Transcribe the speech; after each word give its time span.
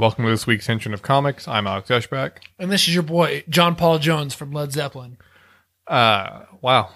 Welcome 0.00 0.24
to 0.24 0.30
this 0.30 0.46
week's 0.46 0.66
Henchman 0.66 0.94
of 0.94 1.02
Comics. 1.02 1.46
I'm 1.46 1.66
Alex 1.66 1.90
Eschbach. 1.90 2.38
And 2.58 2.72
this 2.72 2.88
is 2.88 2.94
your 2.94 3.02
boy, 3.02 3.44
John 3.50 3.76
Paul 3.76 3.98
Jones 3.98 4.32
from 4.32 4.50
Led 4.50 4.72
Zeppelin. 4.72 5.18
Uh, 5.86 6.44
wow, 6.62 6.88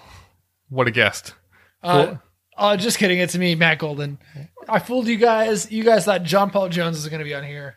what 0.71 0.89
a 0.89 0.91
guest! 0.91 1.35
Uh, 1.83 2.15
uh, 2.57 2.79
just 2.79 2.97
kidding. 2.97 3.19
It's 3.19 3.37
me, 3.37 3.55
Matt 3.57 3.81
Golden. 3.81 4.19
I 4.71 4.79
fooled 4.79 5.07
you 5.07 5.19
guys. 5.19 5.71
You 5.71 5.85
guys 5.85 6.07
thought 6.07 6.23
John 6.23 6.49
Paul 6.49 6.71
Jones 6.71 6.97
was 6.97 7.07
going 7.09 7.19
to 7.19 7.27
be 7.27 7.35
on 7.35 7.45
here. 7.45 7.77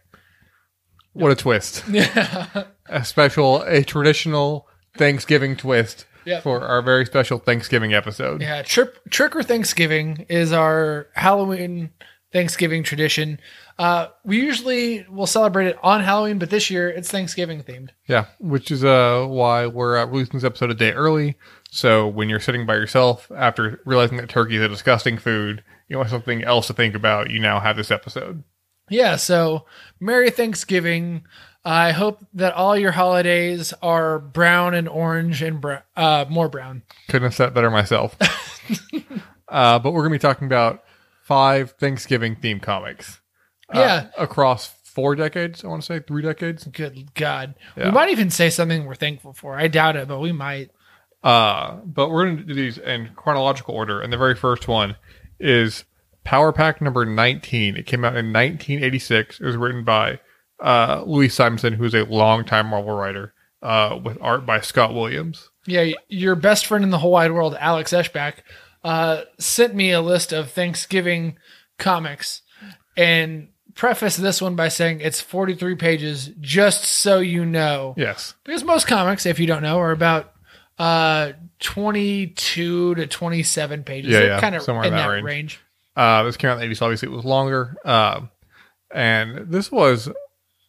What 1.17 1.31
a 1.31 1.35
twist! 1.35 1.83
Yeah. 1.89 2.63
A 2.89 3.03
special, 3.03 3.61
a 3.63 3.83
traditional 3.83 4.67
Thanksgiving 4.97 5.55
twist 5.57 6.05
Yep. 6.25 6.43
for 6.43 6.61
our 6.61 6.81
very 6.81 7.05
special 7.05 7.37
Thanksgiving 7.39 7.93
episode. 7.93 8.41
yeah. 8.41 8.61
Trip, 8.61 8.97
Trick 9.09 9.35
or 9.35 9.43
Thanksgiving 9.43 10.25
is 10.29 10.51
our 10.51 11.07
Halloween 11.13 11.89
Thanksgiving 12.33 12.83
tradition. 12.83 13.39
Uh, 13.79 14.07
we 14.25 14.37
usually 14.41 15.05
will 15.09 15.27
celebrate 15.27 15.67
it 15.67 15.77
on 15.81 16.01
Halloween, 16.01 16.37
but 16.39 16.49
this 16.49 16.69
year 16.69 16.89
it's 16.89 17.09
Thanksgiving 17.09 17.63
themed. 17.63 17.89
Yeah, 18.07 18.25
which 18.39 18.71
is 18.71 18.83
uh 18.83 19.25
why 19.29 19.67
we're 19.67 19.97
uh, 19.97 20.05
releasing 20.05 20.33
this 20.33 20.43
episode 20.43 20.69
a 20.71 20.73
day 20.75 20.91
early. 20.91 21.35
So 21.71 22.07
when 22.07 22.27
you're 22.27 22.39
sitting 22.41 22.65
by 22.65 22.75
yourself 22.75 23.31
after 23.35 23.79
realizing 23.85 24.17
that 24.17 24.27
turkey 24.29 24.57
is 24.57 24.61
a 24.63 24.67
disgusting 24.67 25.17
food, 25.17 25.63
you 25.87 25.95
want 25.97 26.09
something 26.09 26.43
else 26.43 26.67
to 26.67 26.73
think 26.73 26.95
about. 26.95 27.29
You 27.29 27.39
now 27.39 27.59
have 27.61 27.77
this 27.77 27.91
episode. 27.91 28.43
Yeah, 28.89 29.15
so 29.17 29.65
Merry 29.99 30.29
Thanksgiving. 30.29 31.23
I 31.65 31.91
hope 31.91 32.25
that 32.35 32.53
all 32.53 32.77
your 32.77 32.93
holidays 32.93 33.73
are 33.81 34.19
brown 34.19 34.73
and 34.73 34.87
orange 34.87 35.41
and 35.41 35.59
br- 35.59 35.75
uh, 35.97 36.23
more 36.29 36.47
brown. 36.47 36.83
Couldn't 37.09 37.23
have 37.23 37.35
said 37.35 37.53
better 37.53 37.69
myself. 37.69 38.15
uh, 39.49 39.79
but 39.79 39.91
we're 39.91 40.03
gonna 40.03 40.15
be 40.15 40.19
talking 40.19 40.45
about 40.47 40.83
five 41.23 41.71
Thanksgiving 41.71 42.35
themed 42.37 42.61
comics. 42.61 43.19
uh, 43.73 43.79
Yeah. 43.79 44.07
across 44.17 44.67
four 44.83 45.15
decades. 45.15 45.63
I 45.63 45.67
want 45.67 45.81
to 45.83 45.85
say 45.85 45.99
three 45.99 46.21
decades. 46.23 46.63
Good 46.65 47.13
God. 47.13 47.55
Yeah. 47.75 47.85
We 47.87 47.91
might 47.91 48.09
even 48.09 48.29
say 48.29 48.49
something 48.49 48.85
we're 48.85 48.95
thankful 48.95 49.33
for. 49.33 49.57
I 49.59 49.67
doubt 49.67 49.95
it, 49.97 50.07
but 50.07 50.19
we 50.19 50.31
might. 50.31 50.71
Uh, 51.23 51.75
but 51.83 52.09
we're 52.09 52.25
going 52.25 52.37
to 52.37 52.43
do 52.43 52.53
these 52.53 52.77
in 52.77 53.09
chronological 53.15 53.75
order. 53.75 53.99
And 54.01 54.11
the 54.13 54.17
very 54.17 54.35
first 54.35 54.67
one 54.67 54.95
is 55.39 55.83
Power 56.27 56.51
Pack 56.51 56.81
number 56.81 57.05
19. 57.05 57.77
It 57.77 57.85
came 57.85 58.03
out 58.03 58.17
in 58.17 58.33
1986. 58.33 59.39
It 59.39 59.45
was 59.45 59.55
written 59.55 59.85
by 59.85 60.19
uh, 60.59 61.03
Louise 61.05 61.33
Simonson, 61.33 61.71
who's 61.71 61.95
a 61.95 62.03
longtime 62.03 62.67
Marvel 62.67 62.97
writer, 62.97 63.33
uh, 63.63 63.97
with 64.03 64.17
art 64.19 64.45
by 64.45 64.59
Scott 64.59 64.93
Williams. 64.93 65.49
Yeah, 65.65 65.93
your 66.09 66.35
best 66.35 66.65
friend 66.65 66.83
in 66.83 66.89
the 66.89 66.97
whole 66.97 67.11
wide 67.11 67.31
world, 67.31 67.55
Alex 67.57 67.93
Eschbach, 67.93 68.33
uh, 68.83 69.21
sent 69.39 69.73
me 69.73 69.91
a 69.91 70.01
list 70.01 70.33
of 70.33 70.51
Thanksgiving 70.51 71.37
comics 71.77 72.41
and 72.97 73.47
preface 73.73 74.17
this 74.17 74.41
one 74.41 74.57
by 74.57 74.67
saying 74.67 74.99
it's 74.99 75.21
43 75.21 75.75
pages, 75.75 76.31
just 76.41 76.83
so 76.83 77.19
you 77.19 77.45
know. 77.45 77.93
Yes. 77.95 78.33
Because 78.43 78.65
most 78.65 78.85
comics, 78.85 79.25
if 79.25 79.39
you 79.39 79.47
don't 79.47 79.63
know, 79.63 79.79
are 79.79 79.91
about 79.91 80.33
uh, 80.77 81.31
22 81.61 82.95
to 82.95 83.07
27 83.07 83.83
pages. 83.83 84.11
Yeah, 84.11 84.23
yeah, 84.23 84.39
kind 84.41 84.55
of 84.55 84.63
somewhere 84.63 84.87
in 84.87 84.93
that 84.93 85.07
range. 85.07 85.25
range. 85.25 85.61
Uh, 85.97 86.23
this 86.23 86.37
came 86.37 86.49
out 86.51 86.61
in 86.61 86.69
the 86.69 86.75
80s. 86.75 86.81
Obviously, 86.81 87.07
it 87.07 87.11
was 87.11 87.25
longer. 87.25 87.75
Um, 87.83 88.29
and 88.93 89.51
this 89.51 89.71
was 89.71 90.09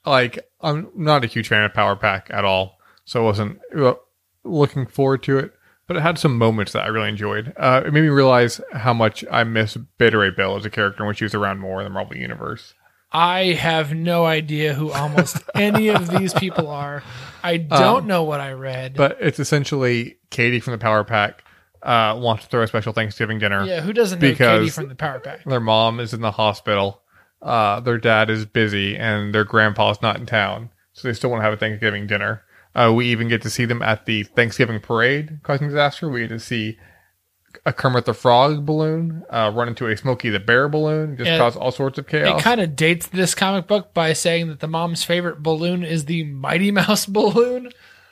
like, 0.06 0.38
I'm 0.60 0.88
not 0.96 1.22
a 1.22 1.28
huge 1.28 1.48
fan 1.48 1.62
of 1.64 1.74
Power 1.74 1.96
Pack 1.96 2.28
at 2.32 2.44
all. 2.44 2.78
So 3.04 3.20
I 3.20 3.24
wasn't 3.24 3.60
uh, 3.76 3.94
looking 4.42 4.86
forward 4.86 5.22
to 5.24 5.38
it. 5.38 5.52
But 5.86 5.96
it 5.96 6.00
had 6.00 6.18
some 6.18 6.36
moments 6.36 6.72
that 6.72 6.84
I 6.84 6.88
really 6.88 7.08
enjoyed. 7.08 7.54
Uh, 7.56 7.82
it 7.86 7.92
made 7.94 8.02
me 8.02 8.08
realize 8.08 8.60
how 8.72 8.92
much 8.92 9.24
I 9.30 9.44
miss 9.44 9.74
Beta 9.96 10.30
Bill 10.36 10.56
as 10.56 10.66
a 10.66 10.70
character 10.70 11.04
when 11.06 11.14
she 11.14 11.24
was 11.24 11.34
around 11.34 11.60
more 11.60 11.80
in 11.80 11.84
the 11.84 11.90
Marvel 11.90 12.16
Universe. 12.16 12.74
I 13.10 13.54
have 13.54 13.94
no 13.94 14.26
idea 14.26 14.74
who 14.74 14.92
almost 14.92 15.38
any 15.54 15.88
of 15.88 16.10
these 16.10 16.34
people 16.34 16.68
are. 16.68 17.02
I 17.42 17.56
don't 17.56 18.06
know 18.06 18.24
what 18.24 18.40
I 18.40 18.52
read. 18.52 18.92
Um, 18.92 18.96
But 18.96 19.16
it's 19.20 19.40
essentially 19.40 20.18
Katie 20.30 20.60
from 20.60 20.72
the 20.72 20.78
Power 20.78 21.04
Pack 21.04 21.42
uh, 21.82 22.18
wants 22.20 22.44
to 22.44 22.50
throw 22.50 22.62
a 22.62 22.66
special 22.66 22.92
Thanksgiving 22.92 23.38
dinner. 23.38 23.64
yeah, 23.64 23.80
who 23.80 23.92
doesn't 23.92 24.20
know 24.20 24.34
Katie 24.34 24.70
from 24.70 24.88
the 24.88 24.94
Power 24.94 25.20
Pack? 25.20 25.44
Their 25.44 25.60
mom 25.60 26.00
is 26.00 26.12
in 26.14 26.20
the 26.20 26.32
hospital. 26.32 27.02
Uh, 27.40 27.80
their 27.80 27.98
dad 27.98 28.30
is 28.30 28.44
busy, 28.46 28.96
and 28.96 29.32
their 29.34 29.44
grandpa's 29.44 30.02
not 30.02 30.16
in 30.16 30.26
town, 30.26 30.70
so 30.92 31.06
they 31.06 31.14
still 31.14 31.30
want 31.30 31.40
to 31.40 31.44
have 31.44 31.52
a 31.52 31.56
Thanksgiving 31.56 32.06
dinner. 32.06 32.42
Uh, 32.74 32.92
we 32.94 33.06
even 33.06 33.28
get 33.28 33.42
to 33.42 33.50
see 33.50 33.64
them 33.64 33.80
at 33.82 34.06
the 34.06 34.22
Thanksgiving 34.24 34.80
parade 34.80 35.38
causing 35.42 35.68
disaster. 35.68 36.08
We 36.08 36.20
get 36.22 36.28
to 36.30 36.38
see 36.40 36.78
a 37.64 37.72
Kermit 37.72 38.04
the 38.04 38.12
Frog 38.14 38.66
balloon 38.66 39.24
uh, 39.30 39.50
run 39.54 39.68
into 39.68 39.86
a 39.86 39.96
Smokey 39.96 40.30
the 40.30 40.38
Bear 40.40 40.68
balloon, 40.68 41.16
just 41.16 41.28
Yeah. 41.28 41.38
cause 41.38 41.56
all 41.56 41.70
sorts 41.70 41.98
of 41.98 42.06
chaos. 42.06 42.40
It 42.40 42.42
kind 42.42 42.60
of 42.60 42.76
dates 42.76 43.06
this 43.06 43.34
comic 43.34 43.66
book 43.66 43.94
by 43.94 44.12
saying 44.12 44.48
that 44.48 44.60
the 44.60 44.68
mom's 44.68 45.02
favorite 45.04 45.42
balloon 45.42 45.82
is 45.82 46.04
the 46.04 46.24
Mighty 46.24 46.70
Mouse 46.70 47.06
balloon. 47.06 47.70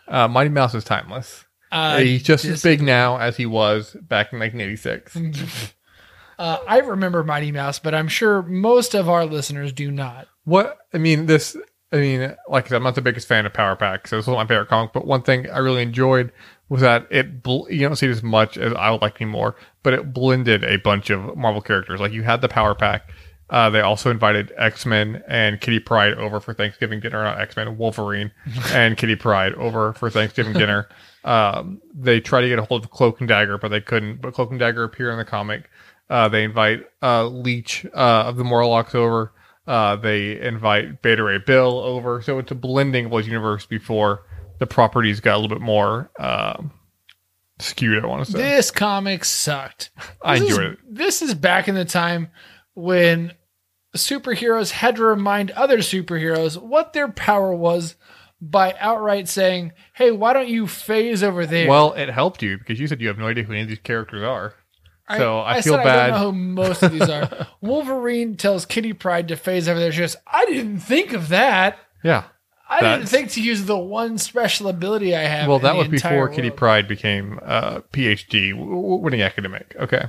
uh, 0.09 0.27
Mighty 0.28 0.50
Mouse 0.50 0.75
is 0.75 0.84
timeless. 0.84 1.44
Uh, 1.72 1.99
He's 1.99 2.22
just 2.22 2.44
as 2.44 2.62
big 2.62 2.82
now 2.82 3.16
as 3.19 3.37
he 3.37 3.47
was 3.47 3.93
back 4.03 4.32
in 4.32 4.38
1986. 4.38 5.72
uh, 6.38 6.59
I 6.66 6.78
remember 6.78 7.25
Mighty 7.25 7.53
Mouse, 7.53 7.78
but 7.78 7.94
I'm 7.94 8.09
sure 8.09 8.43
most 8.43 8.94
of 8.94 9.09
our 9.09 9.25
listeners 9.25 9.72
do 9.72 9.91
not. 9.91 10.28
What 10.44 10.78
I 10.94 10.99
mean, 10.99 11.27
this 11.27 11.56
I 11.93 11.97
mean, 11.97 12.37
like 12.49 12.66
I 12.66 12.69
said, 12.69 12.77
I'm 12.77 12.82
not 12.82 12.94
the 12.94 13.03
biggest 13.03 13.28
fan 13.28 13.47
of 13.47 13.53
Power 13.53 13.77
Pack, 13.77 14.09
so 14.09 14.16
this 14.16 14.27
was 14.27 14.34
my 14.34 14.47
favorite 14.47 14.69
comic. 14.69 14.93
But 14.93 15.06
one 15.06 15.22
thing 15.22 15.49
I 15.49 15.59
really 15.59 15.82
enjoyed 15.82 16.32
was 16.69 16.81
that 16.81 17.06
it 17.10 17.43
bl- 17.43 17.71
you 17.71 17.81
don't 17.81 17.97
see 17.97 18.06
it 18.06 18.10
as 18.10 18.22
much 18.22 18.59
as 18.59 18.72
I 18.75 18.91
would 18.91 19.03
like 19.03 19.21
anymore, 19.21 19.56
but 19.83 19.94
it 19.94 20.12
blended 20.12 20.65
a 20.65 20.78
bunch 20.78 21.10
of 21.10 21.37
Marvel 21.37 21.62
characters. 21.62 22.00
Like 22.00 22.12
you 22.12 22.22
had 22.25 22.41
the 22.41 22.48
Power 22.48 22.75
Pack. 22.75 23.10
Uh, 23.48 23.71
they 23.71 23.81
also 23.81 24.10
invited 24.10 24.53
X 24.56 24.84
Men 24.84 25.22
and 25.28 25.60
Kitty 25.60 25.78
Pryde 25.78 26.15
over 26.15 26.41
for 26.41 26.53
Thanksgiving 26.53 26.98
dinner. 26.98 27.22
Not 27.22 27.41
X 27.41 27.56
Men, 27.56 27.78
Wolverine 27.78 28.33
and 28.72 28.97
Kitty 28.97 29.15
Pryde 29.15 29.54
over 29.54 29.93
for 29.93 30.10
Thanksgiving 30.10 30.54
dinner. 30.54 30.88
Um, 31.27 31.83
they 31.93 32.21
try 32.21 32.41
to 32.41 32.49
get 32.49 32.59
a 32.59 32.63
hold 32.63 32.85
of 32.85 32.91
Cloak 32.91 33.21
and 33.21 33.29
Dagger, 33.29 33.59
but 33.59 33.69
they 33.69 33.81
couldn't. 33.81 34.21
But 34.21 34.33
Cloak 34.35 34.51
and 34.51 34.61
Dagger 34.61 34.85
appear 34.85 35.11
in 35.11 35.19
the 35.19 35.25
comic. 35.25 35.69
Uh, 36.09 36.29
they 36.29 36.45
invite 36.45 36.87
uh, 37.03 37.27
Leech 37.27 37.85
uh, 37.87 38.25
of 38.29 38.37
the 38.37 38.45
Morlocks 38.45 38.95
over. 38.95 39.33
Uh, 39.67 39.97
they 39.97 40.41
invite 40.41 41.03
Beta 41.03 41.25
Ray 41.25 41.39
Bill 41.39 41.81
over. 41.81 42.23
So 42.23 42.39
it's 42.39 42.53
a 42.53 42.55
blending 42.55 43.07
of 43.07 43.11
those 43.11 43.27
universe 43.27 43.67
before 43.67 44.23
the 44.61 44.67
properties 44.67 45.19
got 45.19 45.35
a 45.35 45.39
little 45.39 45.55
bit 45.57 45.61
more 45.61 46.11
um, 46.21 46.71
skewed, 47.59 48.05
I 48.05 48.07
want 48.07 48.25
to 48.27 48.31
say. 48.33 48.39
This 48.39 48.71
comic 48.71 49.25
sucked. 49.25 49.91
I 50.23 50.39
This 50.39 50.51
is- 50.53 50.59
it. 50.59 50.79
This 50.89 51.23
is 51.23 51.35
back 51.35 51.67
in 51.67 51.75
the 51.75 51.85
time 51.85 52.29
when 52.75 53.33
superheroes 53.97 54.71
had 54.71 54.97
to 54.97 55.03
remind 55.05 55.51
other 55.53 55.79
superheroes 55.79 56.57
what 56.61 56.93
their 56.93 57.09
power 57.09 57.53
was 57.55 57.97
by 58.41 58.75
outright 58.79 59.29
saying, 59.29 59.73
"Hey, 59.95 60.11
why 60.11 60.33
don't 60.33 60.49
you 60.49 60.67
phase 60.67 61.23
over 61.23 61.47
there?" 61.47 61.69
Well, 61.69 61.93
it 61.95 62.09
helped 62.11 62.43
you 62.43 62.59
because 62.59 62.79
you 62.79 62.87
said 62.87 63.01
you 63.01 63.09
have 63.09 63.19
no 63.19 63.27
idea 63.27 63.45
who 63.45 63.53
any 63.53 63.63
of 63.63 63.69
these 63.69 63.79
characters 63.79 64.23
are. 64.23 64.55
so 65.17 65.41
I 65.41 65.61
feel 65.61 65.75
said 65.75 65.85
bad. 65.85 65.99
I 65.99 66.07
don't 66.09 66.19
know 66.19 66.27
who 66.27 66.33
most 66.33 66.83
of 66.83 66.93
these 66.93 67.09
are. 67.09 67.47
Wolverine 67.61 68.37
tells 68.37 68.67
Kitty 68.67 68.93
Pryde 68.93 69.29
to 69.29 69.37
phase 69.37 69.69
over 69.69 69.79
there. 69.79 69.93
She 69.93 70.01
goes, 70.01 70.17
"I 70.27 70.45
didn't 70.47 70.81
think 70.81 71.13
of 71.13 71.29
that. 71.29 71.79
Yeah. 72.03 72.25
I 72.69 72.81
didn't 72.81 73.07
think 73.07 73.31
to 73.33 73.41
use 73.43 73.65
the 73.65 73.79
one 73.79 74.19
special 74.19 74.69
ability 74.69 75.15
I 75.15 75.23
have." 75.23 75.49
Well, 75.49 75.61
that 75.61 75.73
the 75.73 75.79
was 75.79 75.89
before 75.89 76.29
Kitty 76.29 76.49
world." 76.49 76.59
Pryde 76.59 76.89
became 76.89 77.39
uh, 77.45 77.81
PhD 77.93 78.53
winning 78.57 79.23
academic. 79.23 79.75
Okay. 79.79 80.07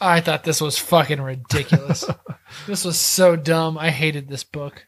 I 0.00 0.20
thought 0.20 0.44
this 0.44 0.60
was 0.62 0.78
fucking 0.78 1.20
ridiculous. 1.20 2.04
this 2.66 2.84
was 2.84 2.98
so 2.98 3.36
dumb. 3.36 3.76
I 3.76 3.90
hated 3.90 4.28
this 4.28 4.44
book. 4.44 4.86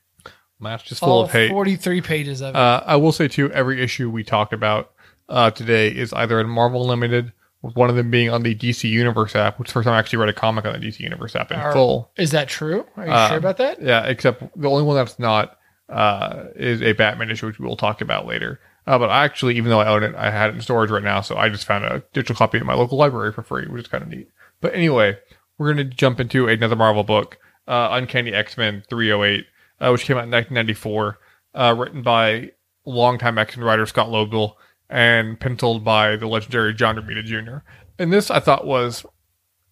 That's 0.62 0.82
just 0.82 1.00
full 1.00 1.10
All 1.10 1.22
of 1.22 1.32
hate. 1.32 1.50
43 1.50 2.00
pages 2.00 2.40
of 2.40 2.54
it. 2.54 2.58
Uh, 2.58 2.82
I 2.84 2.96
will 2.96 3.12
say 3.12 3.28
too, 3.28 3.50
every 3.52 3.82
issue 3.82 4.10
we 4.10 4.24
talked 4.24 4.52
about 4.52 4.92
uh, 5.28 5.50
today 5.50 5.88
is 5.88 6.12
either 6.12 6.40
in 6.40 6.48
Marvel 6.48 6.86
Limited, 6.86 7.32
with 7.62 7.76
one 7.76 7.88
of 7.88 7.96
them 7.96 8.10
being 8.10 8.28
on 8.28 8.42
the 8.42 8.54
DC 8.54 8.88
Universe 8.90 9.36
app, 9.36 9.58
which 9.58 9.68
is 9.68 9.72
the 9.72 9.78
first 9.78 9.86
time 9.86 9.94
I 9.94 9.98
actually 9.98 10.18
read 10.18 10.28
a 10.28 10.32
comic 10.34 10.64
on 10.64 10.72
the 10.72 10.78
DC 10.84 10.98
Universe 11.00 11.36
app 11.36 11.52
in 11.52 11.58
Are- 11.58 11.72
full. 11.72 12.10
Is 12.16 12.32
that 12.32 12.48
true? 12.48 12.84
Are 12.96 13.06
you 13.06 13.12
uh, 13.12 13.28
sure 13.28 13.38
about 13.38 13.56
that? 13.58 13.80
Yeah, 13.80 14.04
except 14.04 14.42
the 14.60 14.68
only 14.68 14.82
one 14.82 14.96
that's 14.96 15.18
not 15.18 15.58
uh, 15.88 16.46
is 16.56 16.82
a 16.82 16.92
Batman 16.92 17.30
issue, 17.30 17.46
which 17.46 17.58
we 17.60 17.66
will 17.66 17.76
talk 17.76 18.00
about 18.00 18.26
later. 18.26 18.60
Uh, 18.86 18.98
but 18.98 19.10
I 19.10 19.24
actually, 19.24 19.56
even 19.56 19.70
though 19.70 19.80
I 19.80 19.88
own 19.88 20.02
it, 20.02 20.14
I 20.16 20.30
had 20.30 20.50
it 20.50 20.56
in 20.56 20.60
storage 20.60 20.90
right 20.90 21.04
now, 21.04 21.20
so 21.20 21.36
I 21.36 21.48
just 21.48 21.64
found 21.64 21.84
a 21.84 22.02
digital 22.12 22.34
copy 22.34 22.58
at 22.58 22.66
my 22.66 22.74
local 22.74 22.98
library 22.98 23.32
for 23.32 23.42
free, 23.42 23.66
which 23.68 23.82
is 23.82 23.88
kind 23.88 24.02
of 24.02 24.08
neat. 24.08 24.28
But 24.60 24.74
anyway, 24.74 25.18
we're 25.56 25.72
going 25.72 25.88
to 25.88 25.96
jump 25.96 26.18
into 26.18 26.48
another 26.48 26.74
Marvel 26.74 27.04
book, 27.04 27.38
uh, 27.68 27.90
Uncanny 27.92 28.32
X 28.32 28.56
Men 28.56 28.82
308, 28.88 29.46
uh, 29.82 29.90
which 29.90 30.04
came 30.04 30.16
out 30.16 30.24
in 30.24 30.30
1994, 30.30 31.18
uh, 31.54 31.74
written 31.76 32.02
by 32.02 32.52
longtime 32.86 33.36
X 33.38 33.56
Men 33.56 33.66
writer 33.66 33.84
Scott 33.86 34.08
Lobdell 34.08 34.54
and 34.88 35.38
penciled 35.40 35.84
by 35.84 36.16
the 36.16 36.26
legendary 36.26 36.72
John 36.74 36.96
Romita 36.96 37.24
Jr. 37.24 37.58
And 37.98 38.12
this 38.12 38.30
I 38.30 38.40
thought 38.40 38.66
was 38.66 39.04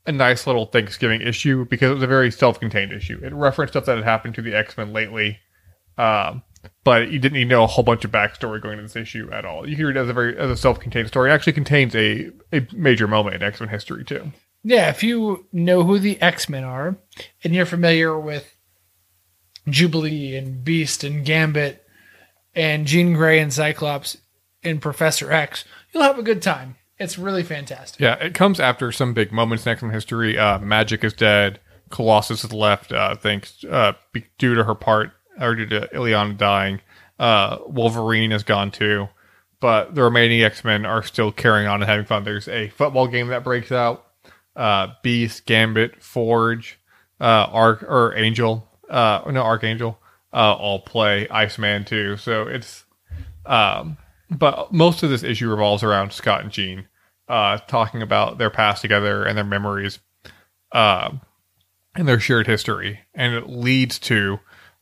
a 0.06 0.12
nice 0.12 0.46
little 0.46 0.66
Thanksgiving 0.66 1.20
issue 1.20 1.66
because 1.66 1.90
it 1.90 1.94
was 1.94 2.02
a 2.02 2.06
very 2.06 2.30
self-contained 2.30 2.92
issue. 2.92 3.20
It 3.22 3.32
referenced 3.34 3.72
stuff 3.74 3.84
that 3.84 3.96
had 3.96 4.04
happened 4.04 4.34
to 4.36 4.42
the 4.42 4.54
X 4.54 4.76
Men 4.76 4.92
lately, 4.92 5.38
Um, 5.98 6.42
but 6.84 7.10
you 7.10 7.18
didn't 7.18 7.34
need 7.34 7.44
to 7.44 7.50
know 7.50 7.64
a 7.64 7.66
whole 7.66 7.84
bunch 7.84 8.04
of 8.04 8.10
backstory 8.10 8.60
going 8.60 8.78
into 8.78 8.82
this 8.84 8.96
issue 8.96 9.30
at 9.32 9.44
all. 9.44 9.68
You 9.68 9.76
hear 9.76 9.90
it 9.90 9.96
as 9.96 10.08
a 10.08 10.12
very 10.12 10.36
as 10.36 10.50
a 10.50 10.56
self-contained 10.56 11.08
story. 11.08 11.30
It 11.30 11.34
actually 11.34 11.52
contains 11.54 11.94
a 11.94 12.30
a 12.52 12.66
major 12.72 13.06
moment 13.06 13.36
in 13.36 13.42
X 13.42 13.60
Men 13.60 13.68
history 13.68 14.04
too. 14.04 14.32
Yeah, 14.62 14.90
if 14.90 15.02
you 15.02 15.46
know 15.52 15.84
who 15.84 15.98
the 15.98 16.20
X 16.20 16.48
Men 16.48 16.64
are 16.64 16.96
and 17.44 17.54
you're 17.54 17.66
familiar 17.66 18.18
with 18.18 18.54
Jubilee 19.68 20.36
and 20.36 20.64
Beast 20.64 21.04
and 21.04 21.24
Gambit 21.24 21.84
and 22.54 22.86
Jean 22.86 23.14
Grey 23.14 23.38
and 23.38 23.52
Cyclops 23.52 24.16
and 24.62 24.82
Professor 24.82 25.30
X, 25.32 25.64
you'll 25.92 26.02
have 26.02 26.18
a 26.18 26.22
good 26.22 26.42
time. 26.42 26.76
It's 26.98 27.18
really 27.18 27.42
fantastic. 27.42 28.00
Yeah, 28.00 28.14
it 28.16 28.34
comes 28.34 28.60
after 28.60 28.92
some 28.92 29.14
big 29.14 29.32
moments 29.32 29.64
next 29.64 29.82
in 29.82 29.90
history. 29.90 30.38
Uh, 30.38 30.58
Magik 30.58 31.02
is 31.02 31.14
dead. 31.14 31.60
Colossus 31.88 32.44
is 32.44 32.52
left, 32.52 32.92
uh, 32.92 33.16
thanks 33.16 33.64
uh, 33.64 33.94
due 34.38 34.54
to 34.54 34.64
her 34.64 34.74
part 34.74 35.10
or 35.40 35.54
due 35.56 35.66
to 35.66 35.88
Illyana 35.92 36.36
dying. 36.36 36.80
Uh, 37.18 37.58
Wolverine 37.66 38.32
is 38.32 38.42
gone 38.44 38.70
too, 38.70 39.08
but 39.60 39.94
the 39.94 40.02
remaining 40.02 40.42
X 40.42 40.62
Men 40.62 40.86
are 40.86 41.02
still 41.02 41.32
carrying 41.32 41.66
on 41.66 41.82
and 41.82 41.90
having 41.90 42.06
fun. 42.06 42.24
There's 42.24 42.48
a 42.48 42.68
football 42.68 43.08
game 43.08 43.28
that 43.28 43.44
breaks 43.44 43.72
out. 43.72 44.06
Uh, 44.54 44.88
Beast, 45.02 45.46
Gambit, 45.46 46.02
Forge, 46.02 46.78
uh, 47.20 47.48
Arc 47.50 47.82
or 47.82 48.14
Angel, 48.14 48.68
uh, 48.90 49.22
no 49.30 49.42
Archangel, 49.42 49.98
uh, 50.32 50.54
all 50.54 50.80
play 50.80 51.28
Iceman 51.28 51.84
too. 51.84 52.16
So 52.16 52.42
it's, 52.42 52.84
um, 53.46 53.96
but 54.30 54.72
most 54.72 55.02
of 55.02 55.10
this 55.10 55.22
issue 55.22 55.48
revolves 55.48 55.82
around 55.82 56.12
Scott 56.12 56.42
and 56.42 56.52
Jean, 56.52 56.88
uh, 57.28 57.58
talking 57.68 58.02
about 58.02 58.38
their 58.38 58.50
past 58.50 58.82
together 58.82 59.24
and 59.24 59.36
their 59.36 59.44
memories, 59.44 60.00
um, 60.72 61.20
and 61.96 62.06
their 62.06 62.20
shared 62.20 62.46
history, 62.46 63.00
and 63.14 63.34
it 63.34 63.48
leads 63.48 63.98
to 63.98 64.38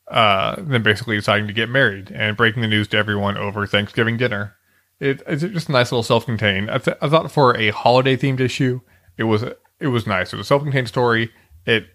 uh, 0.08 0.56
them 0.56 0.82
basically 0.82 1.16
deciding 1.16 1.46
to 1.46 1.52
get 1.52 1.68
married 1.68 2.10
and 2.10 2.36
breaking 2.36 2.62
the 2.62 2.68
news 2.68 2.88
to 2.88 2.96
everyone 2.96 3.36
over 3.36 3.66
Thanksgiving 3.66 4.16
dinner. 4.16 4.54
It, 5.00 5.22
it's 5.26 5.42
just 5.42 5.68
a 5.68 5.72
nice 5.72 5.92
little 5.92 6.02
self-contained. 6.02 6.70
I, 6.70 6.78
th- 6.78 6.96
I 7.00 7.08
thought 7.08 7.30
for 7.30 7.56
a 7.56 7.70
holiday-themed 7.70 8.40
issue, 8.40 8.80
it 9.16 9.24
was 9.24 9.44
it 9.80 9.86
was 9.86 10.06
nice. 10.06 10.32
It 10.32 10.36
was 10.36 10.46
a 10.46 10.48
self-contained 10.48 10.88
story. 10.88 11.30
It 11.64 11.86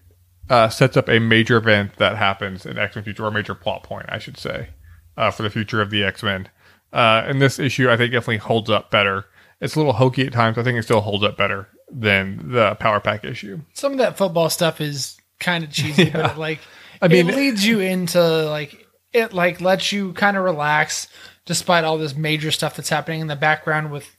uh, 0.50 0.70
sets 0.70 0.98
up 0.98 1.10
a 1.10 1.20
major 1.20 1.58
event 1.58 1.96
that 1.98 2.18
happens 2.18 2.66
in 2.66 2.78
X 2.78 2.96
Men 2.96 3.04
Future, 3.04 3.26
or 3.26 3.28
a 3.28 3.32
major 3.32 3.56
plot 3.56 3.84
point, 3.84 4.06
I 4.10 4.20
should 4.20 4.38
say, 4.38 4.70
uh, 5.18 5.32
for 5.32 5.44
the 5.44 5.50
future 5.50 5.82
of 5.82 5.90
the 5.90 6.04
X 6.04 6.24
Men. 6.24 6.50
Uh, 6.92 7.24
and 7.26 7.42
this 7.42 7.60
issue, 7.60 7.90
I 7.90 7.98
think, 7.98 8.12
definitely 8.12 8.38
holds 8.38 8.70
up 8.70 8.92
better. 8.92 9.26
It's 9.62 9.76
a 9.76 9.80
little 9.80 9.94
hokey 9.94 10.28
at 10.28 10.34
times. 10.34 10.58
I 10.58 10.64
think 10.64 10.78
it 10.78 10.84
still 10.84 11.02
holds 11.02 11.24
up 11.24 11.38
better 11.38 11.70
than 11.90 12.52
the 12.52 12.76
Power 12.76 13.00
Pack 13.00 13.24
issue. 13.24 13.62
Some 13.74 13.94
of 13.94 13.98
that 14.00 14.18
football 14.18 14.50
stuff 14.50 14.82
is 14.82 15.18
kind 15.40 15.64
of 15.64 15.72
cheesy, 15.72 16.10
but 16.10 16.32
it, 16.36 16.38
like 16.38 16.60
I 17.02 17.08
mean- 17.08 17.30
it 17.30 17.36
leads 17.36 17.66
you 17.66 17.80
into 17.80 18.22
like 18.50 18.86
it 19.12 19.34
like 19.34 19.62
lets 19.62 19.92
you 19.92 20.14
kind 20.14 20.38
of 20.38 20.44
relax 20.44 21.08
despite 21.46 21.84
all 21.84 21.98
this 21.98 22.16
major 22.16 22.52
stuff 22.52 22.76
that's 22.76 22.90
happening 22.90 23.22
in 23.22 23.28
the 23.28 23.36
background 23.36 23.92
with 23.92 24.16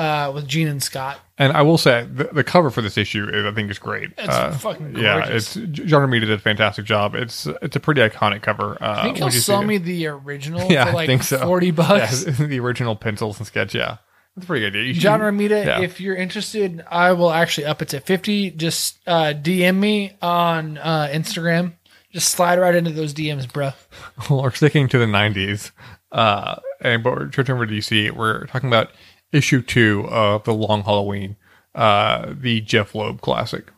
uh 0.00 0.32
with 0.34 0.46
Jean 0.48 0.68
and 0.68 0.82
Scott. 0.82 1.20
And 1.38 1.52
I 1.52 1.62
will 1.62 1.78
say 1.78 2.06
the, 2.12 2.24
the 2.24 2.44
cover 2.44 2.70
for 2.70 2.82
this 2.82 2.98
issue, 2.98 3.26
is, 3.32 3.46
I 3.46 3.52
think, 3.52 3.70
is 3.70 3.78
great. 3.78 4.10
It's 4.18 4.62
fucking 4.62 4.96
Yeah, 4.96 5.20
gorgeous. 5.22 5.56
it's 5.56 5.70
John 5.72 6.06
Romita 6.08 6.20
did 6.20 6.30
a 6.32 6.38
fantastic 6.38 6.84
job. 6.84 7.14
It's 7.14 7.46
it's 7.62 7.76
a 7.76 7.80
pretty 7.80 8.00
iconic 8.02 8.42
cover. 8.42 8.76
Uh, 8.82 8.96
I 8.98 9.02
think 9.04 9.18
he'll 9.18 9.30
sell 9.30 9.62
me 9.62 9.78
the 9.78 10.06
original 10.08 10.60
Yeah, 10.70 10.84
for 10.84 10.90
I 10.90 10.94
like 10.94 11.06
think 11.06 11.22
so. 11.22 11.38
forty 11.38 11.70
bucks. 11.70 12.24
Yeah, 12.26 12.32
the 12.46 12.60
original 12.60 12.96
pencils 12.96 13.38
and 13.38 13.46
sketch. 13.46 13.74
Yeah, 13.74 13.98
that's 14.36 14.44
a 14.44 14.46
pretty 14.46 14.66
good 14.66 14.76
idea. 14.78 14.92
You 14.92 14.94
John 15.00 15.20
Romita, 15.20 15.64
yeah. 15.64 15.80
if 15.80 16.00
you're 16.00 16.16
interested, 16.16 16.84
I 16.90 17.12
will 17.12 17.30
actually 17.30 17.66
up 17.66 17.82
it 17.82 17.88
to 17.90 18.00
50. 18.00 18.52
Just 18.52 18.98
uh, 19.06 19.32
DM 19.34 19.76
me 19.76 20.16
on 20.22 20.78
uh, 20.78 21.08
Instagram. 21.12 21.72
Just 22.12 22.30
slide 22.32 22.58
right 22.58 22.74
into 22.74 22.90
those 22.90 23.14
DMs, 23.14 23.50
bro. 23.50 23.70
Well, 24.28 24.42
we're 24.42 24.50
sticking 24.50 24.88
to 24.88 24.98
the 24.98 25.06
90s. 25.06 25.70
Uh, 26.12 26.56
and 26.80 27.02
but 27.02 27.12
we're 27.12 27.30
over 27.54 27.66
to 27.66 27.72
DC. 27.72 28.10
We're 28.10 28.46
talking 28.46 28.68
about 28.68 28.90
issue 29.32 29.62
two 29.62 30.06
of 30.08 30.44
The 30.44 30.54
Long 30.54 30.82
Halloween, 30.82 31.36
uh, 31.74 32.34
the 32.36 32.60
Jeph 32.60 32.94
Loeb 32.94 33.20
classic. 33.20 33.70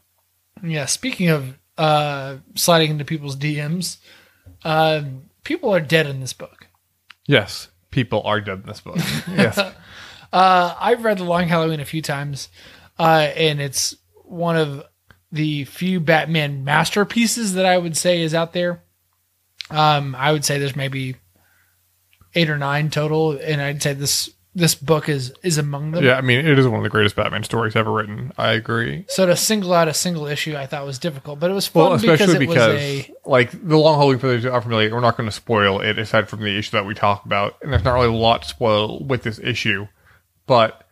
Yeah, 0.62 0.87
speaking 0.87 1.28
of 1.28 1.58
uh, 1.78 2.37
sliding 2.54 2.90
into 2.90 3.04
people's 3.04 3.37
DMs, 3.37 3.99
uh, 4.64 5.02
people 5.44 5.75
are 5.75 5.81
dead 5.81 6.06
in 6.06 6.20
this 6.20 6.32
book. 6.32 6.69
Yes, 7.26 7.69
people 7.90 8.22
are 8.22 8.40
dead 8.40 8.60
in 8.60 8.66
this 8.66 8.81
book. 8.81 8.99
Yes. 9.28 9.58
Uh, 10.32 10.75
I've 10.81 11.04
read 11.04 11.19
The 11.19 11.25
Long 11.25 11.46
Halloween 11.46 11.81
a 11.81 11.84
few 11.84 12.00
times, 12.00 12.48
uh, 12.98 13.31
and 13.37 13.60
it's 13.60 13.94
one 14.25 14.56
of 14.56 14.82
the 15.31 15.64
few 15.64 16.00
Batman 16.00 16.64
masterpieces 16.64 17.52
that 17.55 17.66
I 17.66 17.76
would 17.76 17.96
say 17.98 18.22
is 18.22 18.34
out 18.34 18.55
there. 18.55 18.82
Um, 19.70 20.14
I 20.14 20.32
would 20.32 20.44
say 20.44 20.58
there's 20.58 20.76
maybe 20.76 21.16
eight 22.34 22.48
or 22.48 22.56
nine 22.56 22.88
total, 22.88 23.32
and 23.32 23.60
I'd 23.60 23.82
say 23.82 23.93
this 23.93 24.31
this 24.54 24.75
book 24.75 25.08
is 25.08 25.32
is 25.43 25.56
among 25.56 25.93
them. 25.93 26.04
yeah, 26.04 26.14
I 26.14 26.20
mean, 26.20 26.44
it 26.44 26.58
is 26.58 26.66
one 26.69 26.78
of 26.78 26.82
the 26.82 26.90
greatest 26.90 27.16
Batman 27.16 27.43
stories 27.43 27.75
ever 27.75 27.90
written. 27.90 28.32
I 28.37 28.52
agree. 28.52 29.06
So 29.08 29.26
to 29.26 29.37
single 29.37 29.72
out 29.72 29.88
a 29.88 29.94
single 29.94 30.26
issue, 30.26 30.56
I 30.56 30.66
thought 30.66 30.84
was 30.84 30.99
difficult, 30.99 31.40
but 31.40 31.50
it 31.50 31.54
was 31.54 31.66
fun 31.66 31.84
Well, 31.84 31.93
especially 31.94 32.26
because 32.26 32.34
it 32.34 32.38
because, 32.38 32.75
was 32.75 32.82
a 32.82 33.14
like, 33.25 33.50
The 33.50 33.78
Long 33.78 33.99
Halloween, 33.99 34.19
for 34.19 34.26
those 34.26 34.43
who 34.43 34.50
are 34.50 34.60
familiar, 34.60 34.93
we're 34.93 35.00
not 35.00 35.16
going 35.16 35.28
to 35.28 35.34
spoil 35.34 35.81
it 35.81 35.99
aside 35.99 36.28
from 36.28 36.40
the 36.40 36.58
issue 36.58 36.72
that 36.72 36.84
we 36.84 36.94
talk 36.94 37.25
about. 37.25 37.56
And 37.62 37.72
there's 37.72 37.84
not 37.84 37.94
really 37.94 38.08
a 38.08 38.12
lot 38.12 38.43
to 38.43 38.49
spoil 38.49 39.02
with 39.04 39.22
this 39.22 39.38
issue. 39.38 39.88
But 40.46 40.87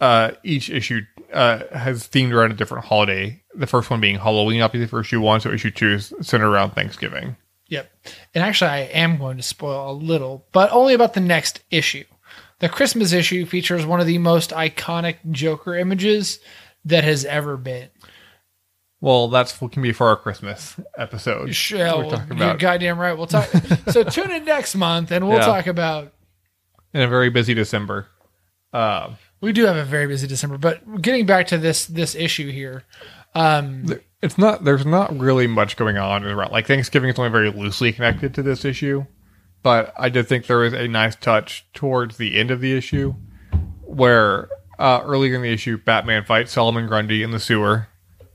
uh, 0.00 0.32
each 0.42 0.68
issue 0.68 1.00
uh, 1.32 1.62
has 1.72 2.06
themed 2.08 2.32
around 2.32 2.50
a 2.50 2.54
different 2.54 2.84
holiday. 2.84 3.42
The 3.54 3.66
first 3.66 3.88
one 3.88 4.00
being 4.00 4.18
Halloween, 4.18 4.60
obviously, 4.60 4.88
for 4.88 5.00
issue 5.00 5.20
one. 5.20 5.40
So 5.40 5.50
issue 5.50 5.70
two 5.70 5.92
is 5.92 6.12
centered 6.20 6.48
around 6.48 6.72
Thanksgiving. 6.72 7.36
Yep. 7.68 7.90
And 8.34 8.44
actually, 8.44 8.70
I 8.70 8.78
am 8.80 9.18
going 9.18 9.38
to 9.38 9.42
spoil 9.42 9.90
a 9.90 9.92
little, 9.92 10.46
but 10.52 10.70
only 10.70 10.94
about 10.94 11.14
the 11.14 11.20
next 11.20 11.62
issue. 11.70 12.04
The 12.60 12.68
Christmas 12.68 13.12
issue 13.12 13.44
features 13.46 13.84
one 13.84 14.00
of 14.00 14.06
the 14.06 14.18
most 14.18 14.50
iconic 14.50 15.16
Joker 15.30 15.76
images 15.76 16.38
that 16.84 17.04
has 17.04 17.24
ever 17.24 17.56
been. 17.56 17.88
Well, 19.00 19.28
that's 19.28 19.60
what 19.60 19.72
can 19.72 19.82
be 19.82 19.92
for 19.92 20.08
our 20.08 20.16
Christmas 20.16 20.74
episode. 20.96 21.54
Sure, 21.54 21.78
We're 21.78 22.06
well, 22.06 22.10
you're 22.28 22.32
about 22.32 22.58
goddamn 22.58 22.98
right. 22.98 23.12
We'll 23.12 23.26
talk. 23.26 23.46
so 23.90 24.02
tune 24.04 24.30
in 24.30 24.44
next 24.46 24.74
month, 24.74 25.10
and 25.10 25.28
we'll 25.28 25.38
Yeah. 25.38 25.44
talk 25.46 25.66
about. 25.66 26.12
in 26.94 27.02
a 27.02 27.08
very 27.08 27.28
busy 27.28 27.52
December. 27.52 28.08
Uh, 28.72 29.10
We 29.42 29.52
do 29.52 29.66
have 29.66 29.76
a 29.76 29.84
very 29.84 30.06
busy 30.06 30.26
December, 30.26 30.56
but 30.56 31.02
getting 31.02 31.26
back 31.26 31.48
to 31.48 31.58
this 31.58 31.84
this 31.86 32.14
issue 32.14 32.50
here, 32.50 32.84
um, 33.34 33.84
it's 34.22 34.38
not 34.38 34.64
there's 34.64 34.86
not 34.86 35.16
really 35.18 35.46
much 35.46 35.76
going 35.76 35.98
on 35.98 36.24
around 36.24 36.52
like 36.52 36.66
Thanksgiving 36.66 37.10
is 37.10 37.18
only 37.18 37.30
very 37.30 37.50
loosely 37.50 37.92
connected 37.92 38.32
to 38.34 38.42
this 38.42 38.64
issue, 38.64 39.04
but 39.66 39.92
I 39.98 40.10
did 40.10 40.28
think 40.28 40.46
there 40.46 40.58
was 40.58 40.72
a 40.74 40.86
nice 40.86 41.16
touch 41.16 41.66
towards 41.74 42.18
the 42.18 42.38
end 42.38 42.52
of 42.52 42.60
the 42.60 42.72
issue 42.76 43.16
where 43.82 44.48
uh, 44.78 45.00
earlier 45.02 45.34
in 45.34 45.42
the 45.42 45.50
issue 45.52 45.76
Batman 45.76 46.24
fights 46.24 46.52
Solomon 46.52 46.86
Grundy 46.86 47.24
in 47.24 47.32
the 47.32 47.40
sewer 47.40 47.88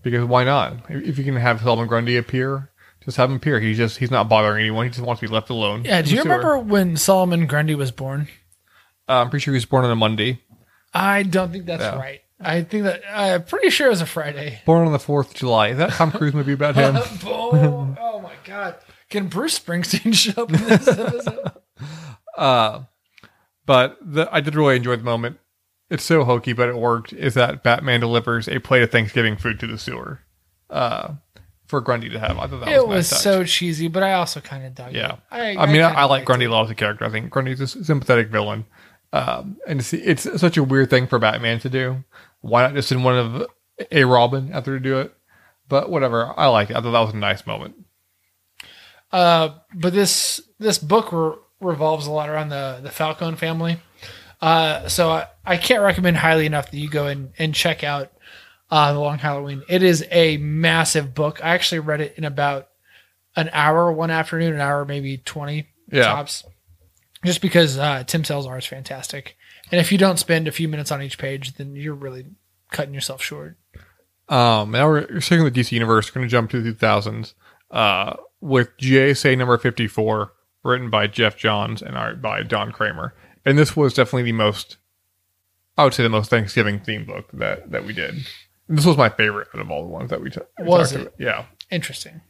because 0.03 0.25
why 0.25 0.43
not? 0.43 0.89
If 0.89 1.17
you 1.17 1.23
can 1.23 1.37
have 1.37 1.61
Solomon 1.61 1.87
Grundy 1.87 2.17
appear, 2.17 2.69
just 3.05 3.15
have 3.15 3.29
him 3.29 3.37
appear. 3.37 3.61
He's 3.61 3.77
just 3.77 3.97
he's 3.99 4.11
not 4.11 4.27
bothering 4.27 4.59
anyone. 4.59 4.87
He 4.87 4.91
just 4.91 5.01
wants 5.05 5.21
to 5.21 5.27
be 5.29 5.33
left 5.33 5.49
alone. 5.49 5.85
yeah. 5.85 6.01
Do 6.01 6.09
you 6.11 6.17
sewer. 6.17 6.23
remember 6.23 6.57
when 6.57 6.97
Solomon 6.97 7.47
Grundy 7.47 7.75
was 7.75 7.91
born? 7.91 8.27
Uh, 9.07 9.21
I'm 9.21 9.29
pretty 9.29 9.43
sure 9.43 9.53
he 9.53 9.57
was 9.57 9.65
born 9.65 9.85
on 9.85 9.91
a 9.91 9.95
Monday. 9.95 10.41
I 10.93 11.23
don't 11.23 11.49
think 11.53 11.65
that's 11.65 11.81
Yeah. 11.81 11.97
right. 11.97 12.19
I 12.41 12.63
think 12.63 12.83
that 12.83 13.03
I'm 13.09 13.43
pretty 13.45 13.69
sure 13.69 13.87
it 13.87 13.91
was 13.91 14.01
a 14.01 14.05
Friday. 14.05 14.59
Born 14.65 14.85
on 14.85 14.91
the 14.91 14.99
Fourth 14.99 15.29
of 15.29 15.35
July. 15.35 15.69
Is 15.69 15.77
that 15.77 15.91
Tom 15.91 16.11
Cruise 16.11 16.33
movie 16.33 16.51
about 16.53 16.75
him? 16.75 16.97
oh, 17.25 17.95
oh 18.01 18.19
my 18.19 18.33
god! 18.43 18.75
Can 19.11 19.27
Bruce 19.27 19.59
Springsteen 19.59 20.13
show 20.33 20.43
up 20.43 20.51
in 20.53 20.63
this 20.65 20.87
episode? 20.87 21.51
Uh, 22.37 22.83
but 23.65 23.97
the, 24.01 24.27
I 24.31 24.39
did 24.39 24.55
really 24.55 24.77
enjoy 24.77 24.95
the 24.95 25.03
moment. 25.03 25.37
It's 25.89 26.03
so 26.03 26.23
hokey, 26.23 26.53
but 26.53 26.69
it 26.69 26.77
worked. 26.77 27.11
Is 27.11 27.33
that 27.33 27.61
Batman 27.61 27.99
delivers 27.99 28.47
a 28.47 28.59
plate 28.59 28.81
of 28.83 28.89
Thanksgiving 28.89 29.35
food 29.35 29.59
to 29.59 29.67
the 29.67 29.77
sewer 29.77 30.21
uh, 30.69 31.15
for 31.67 31.81
Grundy 31.81 32.07
to 32.09 32.19
have? 32.19 32.37
I 32.39 32.47
thought 32.47 32.61
that 32.61 32.69
it 32.69 32.77
was, 32.77 32.83
a 32.85 32.87
was 32.87 33.11
nice 33.11 33.21
touch. 33.21 33.21
so 33.21 33.43
cheesy, 33.43 33.89
but 33.89 34.01
I 34.01 34.13
also 34.13 34.39
kind 34.39 34.65
of 34.65 34.73
dug 34.73 34.93
Yeah. 34.93 35.13
it. 35.13 35.19
I, 35.29 35.55
I 35.57 35.65
mean, 35.71 35.81
I, 35.81 35.91
I 35.91 36.03
like 36.05 36.23
Grundy 36.25 36.45
a 36.45 36.49
lot 36.49 36.63
as 36.65 36.71
a 36.71 36.75
character. 36.75 37.03
I 37.03 37.09
think 37.09 37.29
Grundy's 37.29 37.59
a 37.59 37.67
sympathetic 37.67 38.29
villain, 38.29 38.65
um, 39.11 39.57
and 39.67 39.81
it's, 39.81 39.93
it's 39.93 40.39
such 40.39 40.55
a 40.55 40.63
weird 40.63 40.89
thing 40.89 41.05
for 41.07 41.19
Batman 41.19 41.59
to 41.59 41.69
do. 41.69 42.03
Why 42.39 42.61
not 42.63 42.73
just 42.75 42.87
send 42.89 43.03
one 43.03 43.17
of 43.17 43.45
a 43.91 44.03
Robin 44.05 44.53
out 44.53 44.63
there 44.65 44.75
to 44.75 44.79
do 44.79 44.99
it? 45.01 45.13
But 45.67 45.89
whatever, 45.91 46.33
I 46.37 46.47
like 46.47 46.69
it. 46.69 46.77
I 46.77 46.81
thought 46.81 46.91
that 46.91 46.99
was 46.99 47.13
a 47.13 47.17
nice 47.17 47.45
moment. 47.45 47.75
Uh, 49.11 49.49
but 49.73 49.93
this 49.93 50.39
this 50.59 50.77
book 50.77 51.11
re- 51.11 51.33
revolves 51.59 52.07
a 52.07 52.11
lot 52.11 52.29
around 52.29 52.49
the 52.49 52.79
the 52.81 52.91
Falcone 52.91 53.37
family. 53.37 53.77
Uh, 54.41 54.87
so 54.87 55.09
I, 55.11 55.27
I 55.45 55.57
can't 55.57 55.83
recommend 55.83 56.17
highly 56.17 56.45
enough 56.47 56.71
that 56.71 56.77
you 56.77 56.89
go 56.89 57.05
and, 57.07 57.31
and 57.37 57.53
check 57.53 57.83
out 57.83 58.11
uh, 58.71 58.91
the 58.91 58.99
Long 58.99 59.19
Halloween. 59.19 59.61
It 59.69 59.83
is 59.83 60.03
a 60.09 60.37
massive 60.37 61.13
book. 61.13 61.43
I 61.43 61.49
actually 61.49 61.79
read 61.79 62.01
it 62.01 62.15
in 62.17 62.23
about 62.23 62.69
an 63.35 63.49
hour 63.53 63.91
one 63.91 64.09
afternoon, 64.09 64.53
an 64.53 64.61
hour 64.61 64.83
maybe 64.85 65.17
twenty 65.17 65.67
Yeah. 65.91 66.03
tops. 66.05 66.43
Just 67.23 67.41
because 67.41 67.77
uh, 67.77 68.03
Tim 68.05 68.23
Sale's 68.23 68.47
art 68.47 68.63
is 68.63 68.65
fantastic, 68.65 69.37
and 69.71 69.79
if 69.79 69.91
you 69.91 69.99
don't 69.99 70.17
spend 70.17 70.47
a 70.47 70.51
few 70.51 70.67
minutes 70.67 70.91
on 70.91 71.03
each 71.03 71.19
page, 71.19 71.53
then 71.53 71.75
you're 71.75 71.93
really 71.93 72.25
cutting 72.71 72.95
yourself 72.95 73.21
short. 73.21 73.57
Um, 74.27 74.71
now 74.71 74.87
we're 74.87 75.19
sticking 75.21 75.43
with 75.43 75.53
the 75.53 75.61
DC 75.61 75.71
universe. 75.73 76.09
We're 76.09 76.21
going 76.21 76.27
to 76.27 76.31
jump 76.31 76.49
to 76.51 76.61
the 76.61 76.71
2000s 76.73 77.33
uh, 77.69 78.15
with 78.41 78.75
JSA 78.77 79.37
number 79.37 79.57
54, 79.57 80.33
written 80.63 80.89
by 80.89 81.07
Geoff 81.07 81.37
Johns 81.37 81.81
and 81.81 81.95
art 81.97 82.21
by 82.21 82.43
Don 82.43 82.71
Kramer. 82.71 83.13
And 83.45 83.57
this 83.57 83.75
was 83.75 83.93
definitely 83.93 84.23
the 84.23 84.31
most, 84.33 84.77
I 85.77 85.83
would 85.83 85.93
say, 85.93 86.03
the 86.03 86.09
most 86.09 86.29
Thanksgiving 86.29 86.79
theme 86.79 87.05
book 87.05 87.29
that 87.33 87.71
that 87.71 87.85
we 87.85 87.93
did. 87.93 88.15
And 88.67 88.77
this 88.77 88.85
was 88.85 88.97
my 88.97 89.09
favorite 89.09 89.47
out 89.53 89.61
of 89.61 89.69
all 89.71 89.81
the 89.83 89.89
ones 89.89 90.09
that 90.11 90.21
we, 90.21 90.29
t- 90.29 90.39
we 90.59 90.65
Was 90.65 90.91
talked 90.91 91.01
it? 91.01 91.07
about. 91.07 91.13
Yeah. 91.19 91.45
Interesting. 91.71 92.21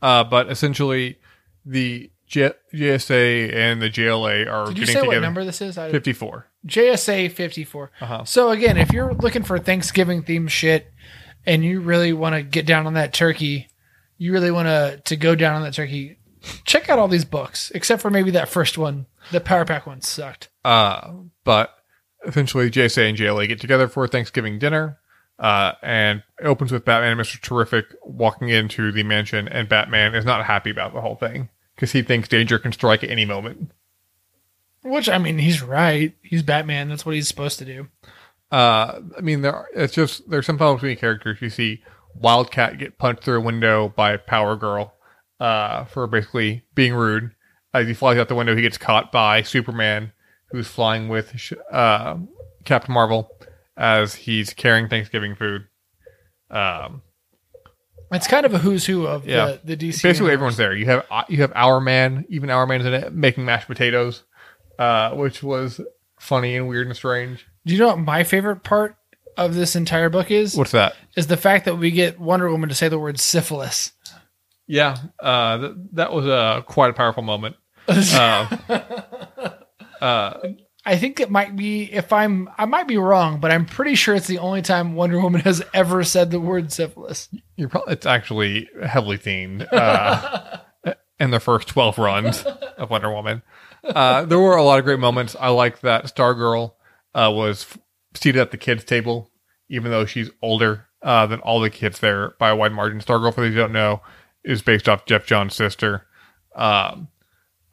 Uh, 0.00 0.24
but 0.24 0.50
essentially, 0.50 1.18
the 1.64 2.10
J- 2.26 2.52
JSA 2.74 3.54
and 3.54 3.80
the 3.82 3.90
JLA 3.90 4.50
are 4.50 4.66
Did 4.66 4.78
you 4.78 4.86
getting 4.86 4.86
say 4.86 5.00
together. 5.00 5.06
what 5.08 5.20
number 5.20 5.44
this 5.44 5.60
is? 5.60 5.76
I, 5.78 5.90
54. 5.90 6.46
JSA 6.66 7.30
54. 7.30 7.90
Uh-huh. 8.00 8.24
So 8.24 8.50
again, 8.50 8.76
if 8.76 8.92
you're 8.92 9.12
looking 9.14 9.42
for 9.42 9.58
Thanksgiving 9.58 10.22
themed 10.22 10.50
shit 10.50 10.90
and 11.46 11.64
you 11.64 11.80
really 11.80 12.12
want 12.12 12.34
to 12.34 12.42
get 12.42 12.64
down 12.66 12.86
on 12.86 12.94
that 12.94 13.12
turkey, 13.12 13.68
you 14.18 14.32
really 14.32 14.50
want 14.50 14.66
to 14.66 15.00
to 15.04 15.16
go 15.16 15.34
down 15.34 15.56
on 15.56 15.62
that 15.62 15.74
turkey, 15.74 16.18
check 16.64 16.88
out 16.88 16.98
all 16.98 17.08
these 17.08 17.24
books, 17.24 17.70
except 17.74 18.02
for 18.02 18.10
maybe 18.10 18.30
that 18.32 18.48
first 18.48 18.78
one. 18.78 19.06
The 19.32 19.40
Power 19.40 19.64
Pack 19.64 19.86
one 19.86 20.00
sucked. 20.02 20.48
Uh, 20.64 21.12
but 21.44 21.74
essentially, 22.26 22.70
JSA 22.70 23.08
and 23.08 23.18
JLA 23.18 23.48
get 23.48 23.60
together 23.60 23.88
for 23.88 24.06
Thanksgiving 24.06 24.58
dinner. 24.58 24.98
Uh, 25.38 25.72
and 25.82 26.22
it 26.38 26.44
opens 26.44 26.70
with 26.70 26.84
Batman 26.84 27.18
and 27.18 27.20
Mr. 27.20 27.40
Terrific 27.40 27.86
walking 28.04 28.50
into 28.50 28.92
the 28.92 29.02
mansion, 29.02 29.48
and 29.48 29.68
Batman 29.68 30.14
is 30.14 30.24
not 30.24 30.44
happy 30.44 30.70
about 30.70 30.94
the 30.94 31.00
whole 31.00 31.16
thing 31.16 31.48
because 31.74 31.90
he 31.90 32.02
thinks 32.02 32.28
danger 32.28 32.58
can 32.58 32.70
strike 32.70 33.02
at 33.02 33.10
any 33.10 33.24
moment. 33.24 33.72
Which 34.82 35.08
I 35.08 35.18
mean, 35.18 35.38
he's 35.38 35.62
right. 35.62 36.14
He's 36.22 36.42
Batman. 36.42 36.88
That's 36.88 37.04
what 37.04 37.14
he's 37.14 37.26
supposed 37.26 37.58
to 37.58 37.64
do. 37.64 37.88
Uh, 38.52 39.00
I 39.16 39.22
mean, 39.22 39.40
there 39.40 39.54
are, 39.54 39.68
it's 39.74 39.94
just 39.94 40.28
there's 40.30 40.46
some 40.46 40.58
problems 40.58 40.82
between 40.82 40.98
characters. 40.98 41.40
You 41.40 41.50
see 41.50 41.82
Wildcat 42.14 42.78
get 42.78 42.98
punched 42.98 43.24
through 43.24 43.38
a 43.38 43.40
window 43.40 43.92
by 43.94 44.16
Power 44.16 44.56
Girl 44.56 44.94
uh, 45.40 45.84
for 45.84 46.06
basically 46.06 46.64
being 46.74 46.94
rude. 46.94 47.32
As 47.72 47.86
he 47.88 47.94
flies 47.94 48.18
out 48.18 48.28
the 48.28 48.34
window, 48.36 48.54
he 48.54 48.62
gets 48.62 48.78
caught 48.78 49.10
by 49.10 49.42
Superman, 49.42 50.12
who's 50.50 50.68
flying 50.68 51.08
with 51.08 51.34
uh, 51.72 52.16
Captain 52.64 52.94
Marvel 52.94 53.28
as 53.76 54.14
he's 54.14 54.54
carrying 54.54 54.88
Thanksgiving 54.88 55.34
food. 55.34 55.66
Um, 56.50 57.02
It's 58.12 58.28
kind 58.28 58.46
of 58.46 58.54
a 58.54 58.58
who's 58.58 58.86
who 58.86 59.06
of 59.06 59.26
Yeah. 59.26 59.56
the, 59.64 59.74
the 59.74 59.76
DC. 59.76 60.02
basically, 60.02 60.08
universe. 60.30 60.32
everyone's 60.32 60.56
there. 60.56 60.74
You 60.74 60.86
have 60.86 61.04
you 61.28 61.38
have 61.38 61.52
Our 61.56 61.80
Man, 61.80 62.24
even 62.28 62.48
Our 62.50 62.66
Man's 62.66 62.86
in 62.86 62.94
it, 62.94 63.12
making 63.12 63.44
mashed 63.44 63.66
potatoes, 63.66 64.22
uh, 64.78 65.10
which 65.12 65.42
was 65.42 65.80
funny 66.20 66.54
and 66.56 66.68
weird 66.68 66.86
and 66.86 66.94
strange. 66.94 67.46
Do 67.66 67.72
you 67.74 67.80
know 67.80 67.88
what 67.88 67.98
my 67.98 68.22
favorite 68.22 68.62
part 68.62 68.96
of 69.36 69.54
this 69.54 69.76
entire 69.76 70.08
book 70.08 70.30
is? 70.30 70.56
What's 70.56 70.72
that? 70.72 70.94
Is 71.16 71.26
the 71.26 71.36
fact 71.36 71.64
that 71.64 71.76
we 71.76 71.90
get 71.90 72.18
Wonder 72.18 72.50
Woman 72.50 72.68
to 72.68 72.74
say 72.74 72.88
the 72.88 72.98
word 72.98 73.20
syphilis. 73.20 73.92
Yeah, 74.66 74.96
uh, 75.20 75.58
th- 75.58 75.72
that 75.92 76.12
was 76.12 76.26
a 76.26 76.64
quite 76.66 76.90
a 76.90 76.94
powerful 76.94 77.22
moment. 77.22 77.56
Uh, 77.86 78.56
uh, 80.00 80.38
I 80.86 80.96
think 80.98 81.20
it 81.20 81.30
might 81.30 81.56
be 81.56 81.84
if 81.84 82.12
I'm 82.12 82.48
I 82.58 82.66
might 82.66 82.86
be 82.86 82.98
wrong, 82.98 83.40
but 83.40 83.50
I'm 83.50 83.64
pretty 83.64 83.94
sure 83.94 84.14
it's 84.14 84.26
the 84.26 84.38
only 84.38 84.62
time 84.62 84.94
Wonder 84.94 85.20
Woman 85.20 85.40
has 85.42 85.62
ever 85.72 86.04
said 86.04 86.30
the 86.30 86.40
word 86.40 86.72
syphilis. 86.72 87.28
you're 87.56 87.68
probably 87.68 87.94
it's 87.94 88.06
actually 88.06 88.68
heavily 88.84 89.16
themed 89.18 89.66
uh, 89.72 90.58
in 91.20 91.30
the 91.30 91.40
first 91.40 91.68
twelve 91.68 91.98
runs 91.98 92.44
of 92.76 92.90
Wonder 92.90 93.12
Woman. 93.12 93.42
Uh, 93.82 94.24
there 94.24 94.38
were 94.38 94.56
a 94.56 94.62
lot 94.62 94.78
of 94.78 94.84
great 94.84 94.98
moments. 94.98 95.36
I 95.38 95.48
like 95.48 95.80
that 95.80 96.04
Stargirl 96.04 96.72
uh, 97.14 97.30
was 97.34 97.66
seated 98.14 98.40
at 98.40 98.50
the 98.50 98.56
kids' 98.56 98.84
table, 98.84 99.30
even 99.68 99.90
though 99.90 100.06
she's 100.06 100.30
older 100.42 100.86
uh, 101.02 101.26
than 101.26 101.40
all 101.40 101.60
the 101.60 101.70
kids 101.70 102.00
there 102.00 102.34
by 102.38 102.50
a 102.50 102.56
wide 102.56 102.72
margin. 102.72 103.00
Stargirl, 103.00 103.34
for 103.34 103.40
those 103.42 103.52
who 103.52 103.58
don't 103.60 103.72
know, 103.72 104.00
is 104.44 104.62
based 104.62 104.88
off 104.88 105.06
Geoff 105.06 105.26
John's 105.26 105.54
sister. 105.54 106.06
Um, 106.54 107.08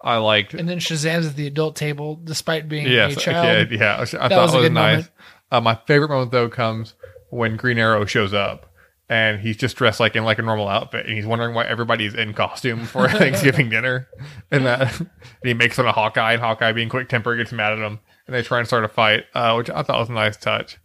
I 0.01 0.17
liked 0.17 0.53
And 0.55 0.67
then 0.67 0.79
Shazam's 0.79 1.27
at 1.27 1.35
the 1.35 1.45
adult 1.47 1.75
table 1.75 2.19
despite 2.23 2.67
being 2.67 2.87
Yes, 2.87 3.15
a 3.15 3.19
a 3.19 3.21
child. 3.21 3.69
kid. 3.69 3.79
Yeah, 3.79 4.01
I 4.01 4.05
thought 4.05 4.31
was 4.31 4.53
it 4.55 4.57
a 4.57 4.61
was 4.61 4.71
nice. 4.71 4.95
moment. 4.95 5.11
Uh, 5.51 5.61
my 5.61 5.75
favorite 5.85 6.09
moment 6.09 6.31
though 6.31 6.49
comes 6.49 6.95
when 7.29 7.55
Green 7.57 7.77
Arrow 7.77 8.05
shows 8.05 8.33
up 8.33 8.65
and 9.09 9.39
he's 9.39 9.57
just 9.57 9.75
dressed 9.75 9.99
like 9.99 10.15
in 10.15 10.23
like 10.23 10.39
a 10.39 10.41
normal 10.41 10.67
outfit 10.67 11.05
and 11.05 11.15
he's 11.15 11.25
wondering 11.27 11.53
why 11.53 11.65
everybody's 11.65 12.15
in 12.15 12.33
costume 12.33 12.85
for 12.85 13.07
Thanksgiving 13.09 13.69
dinner 13.69 14.07
and 14.49 14.65
that 14.65 14.99
and 14.99 15.09
he 15.43 15.53
makes 15.53 15.75
fun 15.75 15.85
of 15.85 15.93
Hawkeye 15.93 16.33
and 16.33 16.41
Hawkeye 16.41 16.71
being 16.71 16.89
quick 16.89 17.07
tempered 17.09 17.37
gets 17.37 17.51
mad 17.51 17.73
at 17.73 17.79
him 17.79 17.99
and 18.31 18.39
they 18.39 18.47
try 18.47 18.59
and 18.59 18.67
start 18.67 18.85
a 18.85 18.87
fight, 18.87 19.25
uh, 19.33 19.53
which 19.55 19.69
I 19.69 19.83
thought 19.83 19.99
was 19.99 20.09
a 20.09 20.13
nice 20.13 20.37
touch. 20.37 20.77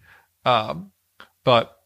Um, 0.45 0.91
but 1.45 1.77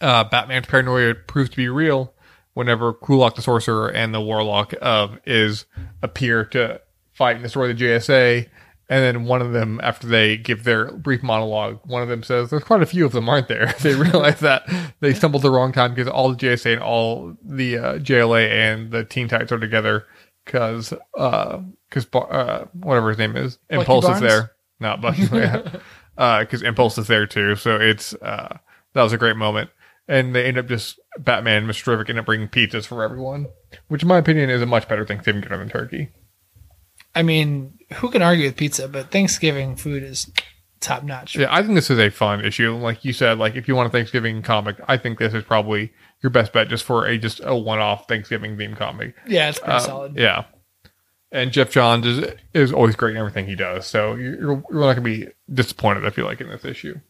uh, 0.00 0.24
Batman's 0.24 0.66
paranoia 0.66 1.16
proves 1.16 1.50
to 1.50 1.56
be 1.56 1.68
real 1.68 2.14
whenever 2.54 2.92
Kulak 2.92 3.34
the 3.34 3.42
Sorcerer 3.42 3.88
and 3.88 4.14
the 4.14 4.20
Warlock 4.20 4.74
of 4.80 5.18
Ys 5.26 5.66
appear 6.02 6.44
to 6.46 6.80
fight 7.12 7.34
and 7.34 7.42
destroy 7.42 7.66
the 7.66 7.74
JSA. 7.74 8.48
And 8.88 9.04
then 9.04 9.24
one 9.24 9.42
of 9.42 9.52
them, 9.52 9.80
after 9.82 10.06
they 10.06 10.36
give 10.36 10.62
their 10.62 10.92
brief 10.92 11.24
monologue, 11.24 11.80
one 11.84 12.02
of 12.02 12.08
them 12.08 12.22
says, 12.22 12.48
"There's 12.48 12.62
quite 12.62 12.80
a 12.80 12.86
few 12.86 13.04
of 13.04 13.10
them, 13.12 13.28
aren't 13.28 13.48
there?" 13.48 13.74
they 13.80 13.96
realize 13.96 14.38
that 14.40 14.70
they 15.00 15.14
stumbled 15.14 15.42
the 15.42 15.50
wrong 15.50 15.72
time 15.72 15.94
because 15.94 16.08
all 16.08 16.30
the 16.30 16.36
JSA 16.36 16.74
and 16.74 16.82
all 16.82 17.36
the 17.42 17.76
uh, 17.76 17.98
JLA 17.98 18.48
and 18.48 18.92
the 18.92 19.04
Teen 19.04 19.26
Titans 19.26 19.50
are 19.50 19.58
together 19.58 20.06
because 20.48 20.94
uh 21.16 21.58
because 21.88 22.06
uh, 22.14 22.66
whatever 22.72 23.08
his 23.08 23.18
name 23.18 23.36
is, 23.36 23.58
Impulse 23.70 24.08
is 24.08 24.20
there, 24.20 24.52
not 24.80 25.00
Bucky, 25.02 25.26
because 25.26 26.62
Impulse 26.62 26.98
is 26.98 27.06
there 27.06 27.26
too. 27.26 27.56
So 27.56 27.76
it's 27.76 28.14
uh, 28.14 28.58
that 28.94 29.02
was 29.02 29.12
a 29.12 29.18
great 29.18 29.36
moment 29.36 29.70
and 30.08 30.34
they 30.34 30.46
end 30.46 30.58
up 30.58 30.66
just 30.66 30.98
Batman, 31.18 31.64
and 31.64 31.70
Mr. 31.70 31.84
Terrific 31.84 32.08
end 32.08 32.18
up 32.18 32.26
bringing 32.26 32.48
pizzas 32.48 32.86
for 32.86 33.02
everyone, 33.02 33.46
which 33.88 34.02
in 34.02 34.08
my 34.08 34.18
opinion 34.18 34.50
is 34.50 34.62
a 34.62 34.66
much 34.66 34.88
better 34.88 35.04
Thanksgiving 35.04 35.42
dinner 35.42 35.58
than 35.58 35.68
turkey. 35.68 36.08
I 37.14 37.22
mean, 37.22 37.78
who 37.94 38.10
can 38.10 38.22
argue 38.22 38.46
with 38.46 38.56
pizza? 38.56 38.88
But 38.88 39.10
Thanksgiving 39.10 39.76
food 39.76 40.02
is 40.02 40.30
top 40.80 41.02
notch. 41.02 41.36
Yeah, 41.36 41.48
I 41.50 41.62
think 41.62 41.74
this 41.74 41.90
is 41.90 41.98
a 41.98 42.10
fun 42.10 42.44
issue. 42.44 42.74
Like 42.74 43.04
you 43.04 43.12
said, 43.12 43.38
like 43.38 43.56
if 43.56 43.68
you 43.68 43.74
want 43.76 43.88
a 43.88 43.90
Thanksgiving 43.90 44.42
comic, 44.42 44.76
I 44.88 44.96
think 44.96 45.18
this 45.18 45.34
is 45.34 45.44
probably 45.44 45.92
your 46.22 46.30
best 46.30 46.52
bet 46.52 46.68
just 46.68 46.84
for 46.84 47.06
a 47.06 47.18
just 47.18 47.40
a 47.44 47.54
one 47.56 47.78
off 47.78 48.08
Thanksgiving 48.08 48.56
themed 48.56 48.76
comic. 48.76 49.14
Yeah, 49.26 49.48
it's 49.50 49.58
pretty 49.58 49.74
Uh, 49.74 49.78
solid. 49.80 50.16
Yeah. 50.16 50.44
And 51.30 51.52
Geoff 51.52 51.70
Johns 51.70 52.06
is 52.06 52.32
is 52.54 52.72
always 52.72 52.96
great 52.96 53.12
in 53.12 53.16
everything 53.18 53.46
he 53.46 53.54
does. 53.54 53.86
So 53.86 54.14
you're, 54.14 54.40
you're 54.40 54.62
not 54.80 54.94
going 54.94 54.96
to 54.96 55.00
be 55.02 55.26
disappointed, 55.52 56.06
I 56.06 56.10
feel 56.10 56.24
like, 56.24 56.40
in 56.40 56.48
this 56.48 56.64
issue. 56.64 57.00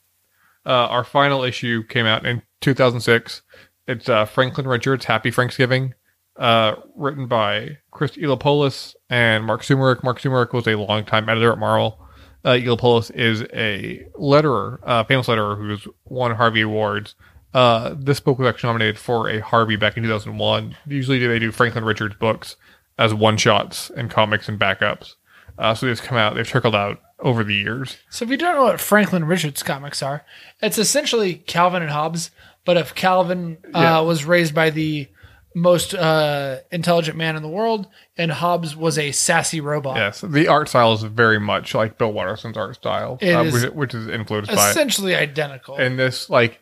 Uh, 0.67 0.71
our 0.89 1.05
final 1.05 1.45
issue 1.45 1.85
came 1.85 2.05
out 2.05 2.27
in 2.27 2.43
2006. 2.61 3.43
It's 3.87 4.09
uh, 4.09 4.25
Franklin 4.25 4.67
Richards' 4.67 5.05
Happy 5.07 5.31
Thanksgiving, 5.31 5.95
uh, 6.37 6.75
written 6.97 7.27
by 7.29 7.79
Chris 7.93 8.17
Eliopoulos 8.17 8.95
and 9.09 9.45
Marc 9.45 9.63
Sumerak. 9.63 10.03
Marc 10.03 10.21
Sumerak 10.21 10.53
was 10.53 10.67
a 10.67 10.75
longtime 10.75 11.29
editor 11.29 11.53
at 11.53 11.59
Marvel. 11.59 12.05
Uh, 12.45 12.51
Eliopoulos 12.51 13.11
is 13.15 13.43
a 13.53 14.07
letterer, 14.19 14.79
uh, 14.85 15.05
famous 15.05 15.27
letterer 15.27 15.57
who's 15.57 15.87
won 16.05 16.35
Harvey 16.35 16.61
Awards. 16.61 17.15
Uh, 17.53 17.95
this 17.99 18.21
book 18.21 18.39
was 18.39 18.47
actually 18.49 18.69
nominated 18.69 18.99
for 18.99 19.29
a 19.29 19.41
Harvey 19.41 19.77
back 19.77 19.97
in 19.97 20.03
2001. 20.03 20.77
Usually 20.87 21.19
they 21.27 21.39
do 21.39 21.51
Franklin 21.51 21.85
Richards 21.85 22.15
books 22.17 22.57
as 22.99 23.13
one 23.15 23.37
shots 23.37 23.91
and 23.97 24.11
comics 24.11 24.49
and 24.49 24.59
backups. 24.59 25.15
Uh, 25.59 25.75
so 25.75 25.87
they've 25.87 26.01
come 26.01 26.17
out, 26.19 26.35
they've 26.37 26.47
trickled 26.47 26.75
out 26.75 27.01
over 27.21 27.43
the 27.43 27.55
years. 27.55 27.97
So 28.11 28.25
if 28.25 28.31
you 28.31 28.37
don't 28.37 28.55
know 28.55 28.65
what 28.65 28.81
Franklin 28.81 29.25
Richards 29.25 29.63
comics 29.65 30.03
are, 30.03 30.25
it's 30.63 30.79
essentially 30.79 31.35
Calvin 31.35 31.83
and 31.83 31.91
Hobbes. 31.91 32.31
But 32.65 32.77
if 32.77 32.95
Calvin 32.95 33.59
uh, 33.75 33.79
Yeah. 33.81 34.01
was 34.01 34.25
raised 34.25 34.55
by 34.55 34.71
the 34.71 35.09
most 35.55 35.95
uh, 35.95 36.59
intelligent 36.71 37.17
man 37.17 37.37
in 37.37 37.43
the 37.43 37.49
world, 37.49 37.89
and 38.17 38.31
Hobbes 38.31 38.77
was 38.77 38.99
a 38.99 39.13
sassy 39.13 39.61
robot, 39.61 39.97
Yes, 39.97 40.21
the 40.21 40.47
art 40.49 40.69
style 40.69 40.93
is 40.93 41.03
very 41.03 41.41
much 41.41 41.75
like 41.75 41.99
Bill 41.99 42.13
Watterson's 42.13 42.57
art 42.57 42.75
style, 42.77 43.19
It 43.21 43.33
uh, 43.33 43.43
is 43.45 43.53
which, 43.65 43.73
which 43.73 43.95
is 43.95 44.09
influenced 44.09 44.51
by 44.55 44.67
it. 44.69 44.71
essentially 44.71 45.15
identical. 45.17 45.77
And 45.77 45.99
this, 45.99 46.29
like, 46.31 46.61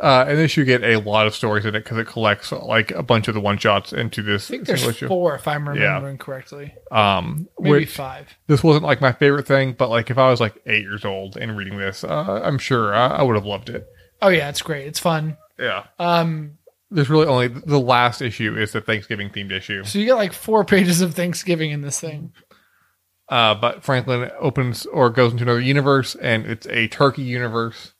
uh, 0.00 0.26
and 0.28 0.38
this 0.38 0.56
you 0.56 0.64
get 0.64 0.84
a 0.84 0.96
lot 0.98 1.26
of 1.26 1.34
stories 1.34 1.64
in 1.64 1.74
it 1.74 1.82
because 1.82 1.98
it 1.98 2.06
collects 2.06 2.52
like 2.52 2.92
a 2.92 3.02
bunch 3.02 3.26
of 3.26 3.34
the 3.34 3.40
one 3.40 3.58
shots 3.58 3.92
into 3.92 4.22
this 4.22 4.48
I 4.48 4.54
think 4.54 4.66
there's 4.66 4.86
issue. 4.86 5.08
four, 5.08 5.34
if 5.34 5.48
I'm 5.48 5.68
remembering 5.68 6.18
correctly. 6.18 6.72
Um, 6.92 7.48
Maybe 7.58 7.70
which 7.80 7.90
five. 7.90 8.28
this 8.46 8.62
wasn't 8.62 8.84
like 8.84 9.00
my 9.00 9.10
favorite 9.10 9.48
thing, 9.48 9.72
but 9.76 9.88
like 9.90 10.08
if 10.10 10.16
I 10.16 10.30
was 10.30 10.40
like 10.40 10.54
eight 10.66 10.82
years 10.82 11.04
old 11.04 11.36
and 11.36 11.56
reading 11.56 11.78
this, 11.78 12.04
uh, 12.04 12.40
I'm 12.44 12.58
sure 12.58 12.94
I, 12.94 13.08
I 13.08 13.22
would 13.24 13.34
have 13.34 13.44
loved 13.44 13.70
it. 13.70 13.88
Oh 14.22 14.28
yeah, 14.28 14.48
it's 14.48 14.62
great. 14.62 14.86
It's 14.86 15.00
fun. 15.00 15.36
Yeah. 15.58 15.84
Um, 15.98 16.58
There's 16.90 17.10
really 17.10 17.26
only 17.26 17.48
the 17.48 17.78
last 17.78 18.22
issue 18.22 18.56
is 18.56 18.72
the 18.72 18.80
Thanksgiving 18.80 19.30
themed 19.30 19.52
issue. 19.52 19.84
so 19.84 19.98
you 19.98 20.06
get 20.06 20.14
like 20.14 20.32
four 20.32 20.64
pages 20.66 21.00
of 21.00 21.14
Thanksgiving 21.14 21.70
in 21.70 21.82
this 21.82 22.00
thing. 22.00 22.32
Uh, 23.28 23.54
but 23.54 23.84
Franklin 23.84 24.30
opens 24.40 24.86
or 24.86 25.10
goes 25.10 25.32
into 25.32 25.44
another 25.44 25.60
universe, 25.60 26.14
and 26.14 26.46
it's 26.46 26.66
a 26.68 26.88
turkey 26.88 27.22
universe, 27.22 27.92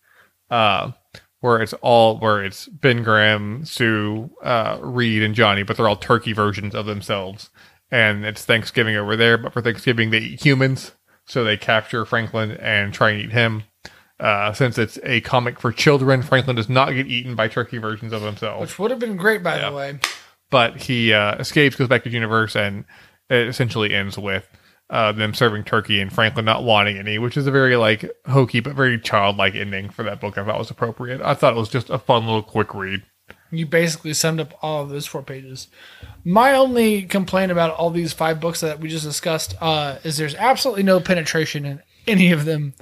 uh, 0.51 0.93
where 1.41 1.61
it's 1.61 1.75
all 1.75 2.19
where 2.19 2.43
it's 2.43 2.67
Ben 2.67 3.03
Grimm, 3.03 3.65
Sue, 3.65 4.31
uh, 4.43 4.79
Reed, 4.81 5.23
and 5.23 5.35
Johnny, 5.35 5.63
but 5.63 5.77
they're 5.77 5.89
all 5.89 5.97
turkey 5.97 6.33
versions 6.33 6.75
of 6.75 6.87
themselves. 6.87 7.51
And 7.91 8.25
it's 8.25 8.45
Thanksgiving 8.45 8.97
over 8.97 9.17
there, 9.17 9.37
but 9.37 9.53
for 9.53 9.61
Thanksgiving 9.61 10.11
they 10.11 10.19
eat 10.19 10.45
humans, 10.45 10.93
so 11.27 11.45
they 11.45 11.59
capture 11.59 12.07
Franklin 12.07 12.53
and 12.53 12.95
try 12.95 13.11
and 13.11 13.21
eat 13.21 13.33
him. 13.33 13.65
Uh, 14.21 14.53
since 14.53 14.79
it's 14.79 14.99
a 15.05 15.21
comic 15.21 15.61
for 15.61 15.71
children, 15.73 16.23
Franklin 16.23 16.57
does 16.57 16.69
not 16.69 16.91
get 16.93 17.07
eaten 17.07 17.35
by 17.37 17.47
turkey 17.49 17.79
versions 17.79 18.13
of 18.13 18.23
himself 18.23 18.61
Which 18.61 18.79
would 18.79 18.91
have 18.91 18.99
been 19.01 19.17
great, 19.17 19.43
by 19.45 19.57
Yeah. 19.59 19.71
the 19.71 19.77
way. 19.77 19.99
but 20.51 20.77
he 20.83 21.13
uh, 21.13 21.37
escapes, 21.37 21.77
goes 21.77 21.89
back 21.89 22.03
to 22.03 22.09
the 22.09 22.15
universe, 22.15 22.57
and 22.57 22.85
it 23.31 23.47
essentially 23.49 23.95
ends 23.95 24.19
with 24.19 24.49
uh, 24.91 25.13
them 25.13 25.35
serving 25.35 25.63
turkey 25.65 26.01
and 26.01 26.13
Franklin 26.13 26.45
not 26.47 26.65
wanting 26.65 26.97
any, 26.97 27.19
which 27.19 27.37
is 27.37 27.47
a 27.47 27.51
very 27.51 27.77
like 27.77 28.11
hokey 28.27 28.59
but 28.61 28.75
very 28.75 28.99
childlike 28.99 29.55
ending 29.55 29.91
for 29.91 30.03
that 30.03 30.21
book. 30.21 30.37
I 30.39 30.45
thought 30.45 30.59
was 30.59 30.71
appropriate. 30.71 31.21
I 31.21 31.35
thought 31.35 31.53
it 31.53 31.59
was 31.59 31.69
just 31.69 31.91
a 31.91 31.99
fun 31.99 32.25
little 32.27 32.43
quick 32.43 32.75
read. 32.75 33.03
You 33.51 33.67
basically 33.67 34.15
summed 34.15 34.41
up 34.41 34.55
all 34.63 34.83
of 34.83 34.89
those 34.89 35.07
four 35.07 35.23
pages. 35.23 35.69
My 36.25 36.55
only 36.55 37.03
complaint 37.03 37.53
about 37.53 37.75
all 37.75 37.91
these 37.91 38.15
five 38.15 38.41
books 38.41 38.61
that 38.61 38.81
we 38.81 38.89
just 38.89 39.05
discussed 39.05 39.55
uh, 39.61 39.99
is 40.03 40.17
there's 40.17 40.35
absolutely 40.35 40.83
no 40.83 40.99
penetration 41.01 41.65
in 41.67 41.83
any 42.07 42.33
of 42.33 42.47
them, 42.47 42.73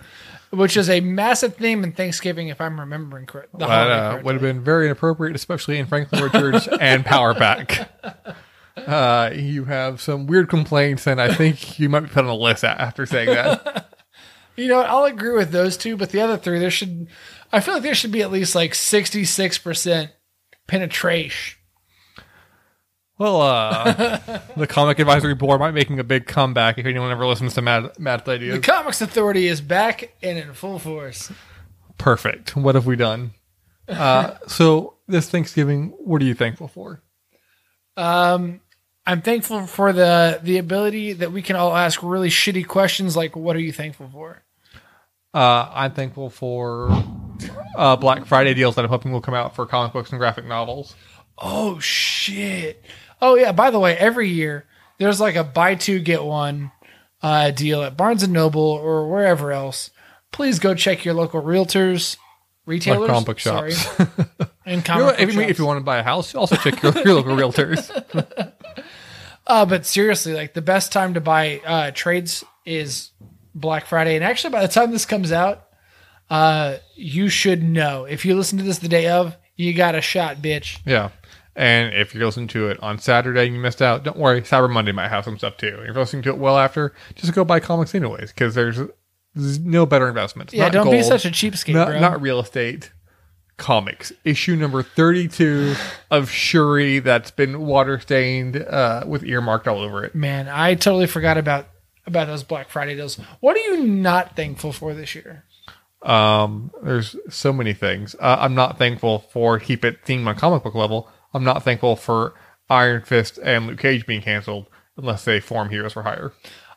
which 0.57 0.77
is 0.77 0.89
a 0.89 1.01
massive 1.01 1.57
theme 1.57 1.85
in 1.85 1.93
Thanksgiving, 1.93 2.49
if 2.49 2.61
I'm 2.61 2.81
remembering 2.81 3.27
correct. 3.27 3.53
The 3.53 3.59
That 3.59 3.71
uh, 3.91 4.11
correctly. 4.11 4.25
would 4.25 4.33
have 4.35 4.43
been 4.43 4.65
very 4.65 4.87
inappropriate, 4.87 5.37
especially 5.37 5.79
in 5.79 5.87
Franklin 5.87 6.23
Richards 6.25 6.69
and 6.81 7.05
Power 7.05 7.35
Pack. 7.35 7.91
Uh, 8.77 9.31
you 9.35 9.65
have 9.65 10.03
some 10.03 10.27
weird 10.27 10.51
complaints, 10.51 11.07
and 11.07 11.19
I 11.19 11.33
think 11.33 11.79
you 11.79 11.89
might 11.89 12.01
be 12.01 12.09
put 12.09 12.25
on 12.25 12.31
a 12.31 12.37
list 12.37 12.63
after 12.63 13.07
saying 13.07 13.31
that. 13.31 13.89
You 14.57 14.69
know, 14.69 14.81
I'll 14.81 15.05
agree 15.05 15.33
with 15.33 15.51
those 15.51 15.77
two, 15.77 15.99
but 15.99 16.11
the 16.11 16.21
other 16.23 16.39
three, 16.39 16.59
there 16.59 16.71
should, 16.71 17.09
I 17.53 17.61
feel 17.61 17.75
like 17.75 17.83
there 17.83 17.95
should 17.95 18.11
be 18.11 18.23
at 18.23 18.33
least 18.33 18.55
like 18.55 18.73
66% 18.73 20.11
penetration. 20.67 21.59
Well, 23.19 23.41
uh, 23.41 24.19
the 24.57 24.67
Comic 24.67 24.99
Advisory 24.99 25.35
Board 25.35 25.61
might 25.61 25.71
be 25.71 25.77
making 25.77 25.99
a 25.99 26.05
big 26.05 26.27
comeback 26.27 26.79
if 26.79 26.85
anyone 26.85 27.11
ever 27.11 27.27
listens 27.27 27.55
to 27.55 27.63
Mad 27.63 27.99
Mad 27.99 28.25
The 28.25 28.61
Comics 28.63 29.01
Authority 29.01 29.47
is 29.47 29.61
back 29.61 30.15
and 30.23 30.39
in 30.39 30.53
full 30.53 30.79
force. 30.79 31.33
Perfect. 31.97 32.57
What 32.57 32.75
have 32.75 32.87
we 32.87 32.97
done? 32.97 33.33
Uh, 33.89 34.35
so 34.47 34.95
this 35.09 35.31
Thanksgiving, 35.31 35.95
what 35.99 36.21
are 36.21 36.27
you 36.27 36.35
thankful 36.35 36.69
for? 36.69 37.03
Um, 37.97 38.61
I'm 39.07 39.23
thankful 39.23 39.67
for 39.67 39.93
the 39.93 40.41
the 40.43 40.59
ability 40.59 41.15
that 41.15 41.33
we 41.33 41.41
can 41.41 41.57
all 41.57 41.75
ask 41.75 42.03
really 42.03 42.29
shitty 42.29 42.67
questions 42.67 43.17
like, 43.17 43.35
"What 43.35 43.57
are 43.57 43.61
you 43.61 43.73
thankful 43.73 44.11
for?" 44.13 44.43
Uh, 45.33 45.71
I'm 45.73 45.93
thankful 45.93 46.29
for 46.29 46.91
uh, 47.77 47.97
Black 47.97 48.27
Friday 48.27 48.55
deals 48.55 48.75
that 48.75 48.85
I'm 48.85 48.91
hoping 48.91 49.13
will 49.13 49.21
come 49.21 49.35
out 49.35 49.55
for 49.55 49.67
comic 49.67 49.93
books 49.93 50.11
and 50.11 50.19
graphic 50.19 50.47
novels. 50.47 50.95
Oh 51.39 51.79
shit! 51.79 52.85
Oh 53.21 53.35
yeah. 53.37 53.53
By 53.53 53.71
the 53.71 53.79
way, 53.79 53.97
every 53.97 54.29
year 54.31 54.67
there's 54.99 55.21
like 55.21 55.37
a 55.37 55.45
buy 55.45 55.75
two 55.75 56.01
get 56.01 56.25
one 56.25 56.73
uh, 57.23 57.51
deal 57.51 57.83
at 57.83 57.97
Barnes 57.97 58.23
and 58.23 58.33
Noble 58.33 58.63
or 58.63 59.09
wherever 59.11 59.53
else. 59.53 59.91
Please 60.33 60.59
go 60.59 60.75
check 60.75 61.05
your 61.05 61.15
local 61.15 61.43
realtors, 61.43 62.17
retailers, 62.67 63.01
Like 63.03 63.11
comic 63.11 63.27
book 63.27 63.41
sorry, 63.41 63.73
shops. 63.73 64.01
and 64.67 64.87
You 64.87 64.95
know 64.95 65.09
if, 65.09 65.35
you- 65.35 65.41
if 65.43 65.59
you 65.59 65.65
want 65.67 65.79
to 65.79 65.85
buy 65.85 65.99
a 65.99 66.03
house, 66.03 66.35
also 66.35 66.57
check 66.57 66.83
your, 66.83 66.93
your 66.99 67.15
local 67.15 67.37
realtors. 67.37 67.91
Uh, 69.49 69.65
but 69.65 69.87
seriously, 69.87 70.33
like 70.33 70.55
the 70.55 70.61
best 70.61 70.91
time 70.91 71.15
to 71.15 71.21
buy 71.21 71.61
uh, 71.65 71.91
trades 71.93 72.43
is 72.65 73.13
Black 73.55 73.87
Friday. 73.87 74.17
And 74.17 74.25
actually, 74.25 74.51
by 74.51 74.61
the 74.63 74.67
time 74.73 74.91
this 74.91 75.07
comes 75.07 75.31
out, 75.31 75.69
uh, 76.29 76.79
you 76.97 77.29
should 77.29 77.63
know. 77.63 78.07
If 78.07 78.25
you 78.25 78.35
listen 78.35 78.59
to 78.59 78.65
this 78.65 78.81
the 78.81 78.89
day 78.89 79.07
of, 79.07 79.37
you 79.55 79.73
got 79.73 79.95
a 79.95 80.01
shot, 80.01 80.39
bitch. 80.39 80.81
Yeah. 80.85 81.11
And 81.57 81.95
if 81.95 82.15
you're 82.15 82.27
listening 82.27 82.49
to 82.49 82.69
it 82.69 82.79
on 82.83 82.99
Saturday 82.99 83.47
and 83.47 83.55
you 83.55 83.61
missed 83.61 83.81
out, 83.81 84.05
don't 84.05 84.19
worry. 84.19 84.43
Cyber 84.43 84.71
Monday 84.71 84.93
might 84.93 85.09
have 85.09 85.25
some 85.25 85.39
stuff 85.39 85.57
too. 85.57 85.79
If 85.81 85.87
you're 85.87 85.95
listening 85.95 86.23
to 86.25 86.29
it 86.29 86.39
well 86.39 86.59
after, 86.59 86.93
just 87.15 87.33
go 87.33 87.45
buy 87.45 87.61
comics 87.61 87.95
anyways, 87.95 88.31
because 88.31 88.55
there's, 88.55 88.79
there's 89.35 89.59
no 89.59 89.87
better 89.87 90.07
investments. 90.07 90.53
Yeah, 90.53 90.69
don't 90.69 90.91
be 90.91 91.03
such 91.03 91.25
a 91.25 91.31
cheapskate, 91.31 91.73
not, 91.73 91.89
bro. 91.89 91.99
not 91.99 92.21
real 92.21 92.39
estate. 92.41 92.93
Comics 93.57 94.13
issue 94.23 94.55
number 94.55 94.83
32 94.83 95.75
of 96.11 96.31
Shuri 96.31 96.99
that's 96.99 97.31
been 97.31 97.61
water 97.61 97.99
stained 97.99 98.59
uh, 98.59 99.05
with 99.07 99.25
earmarked 99.25 99.67
all 99.67 99.79
over 99.79 100.05
it. 100.05 100.15
Man, 100.15 100.47
I 100.47 100.75
totally 100.75 101.07
forgot 101.07 101.39
about 101.39 101.67
about 102.07 102.27
those 102.27 102.43
Black 102.43 102.69
Friday 102.69 102.97
deals. 102.97 103.17
What 103.41 103.57
are 103.57 103.61
you 103.61 103.87
not 103.87 104.37
thankful 104.37 104.73
for 104.73 104.93
this 104.93 105.15
year? 105.15 105.45
Um, 106.03 106.71
there's 106.83 107.17
so 107.31 107.51
many 107.53 107.73
things. 107.73 108.15
Uh, 108.21 108.37
I'm 108.41 108.55
not 108.55 108.77
thankful 108.77 109.21
for 109.31 109.59
keep 109.59 109.87
it 109.87 110.05
themed 110.05 110.27
on 110.27 110.37
comic 110.37 110.63
book 110.63 110.75
level. 110.75 111.09
I'm 111.37 111.45
not 111.45 111.63
thankful 111.63 111.97
for 111.97 112.35
Iron 112.71 113.03
Fist 113.03 113.39
and 113.43 113.67
Luke 113.67 113.79
Cage 113.79 114.07
being 114.07 114.23
canceled 114.23 114.67
unless 114.97 115.25
they 115.25 115.39
form 115.39 115.69
Heroes 115.69 115.93
for 115.93 116.03
Hire. 116.03 116.33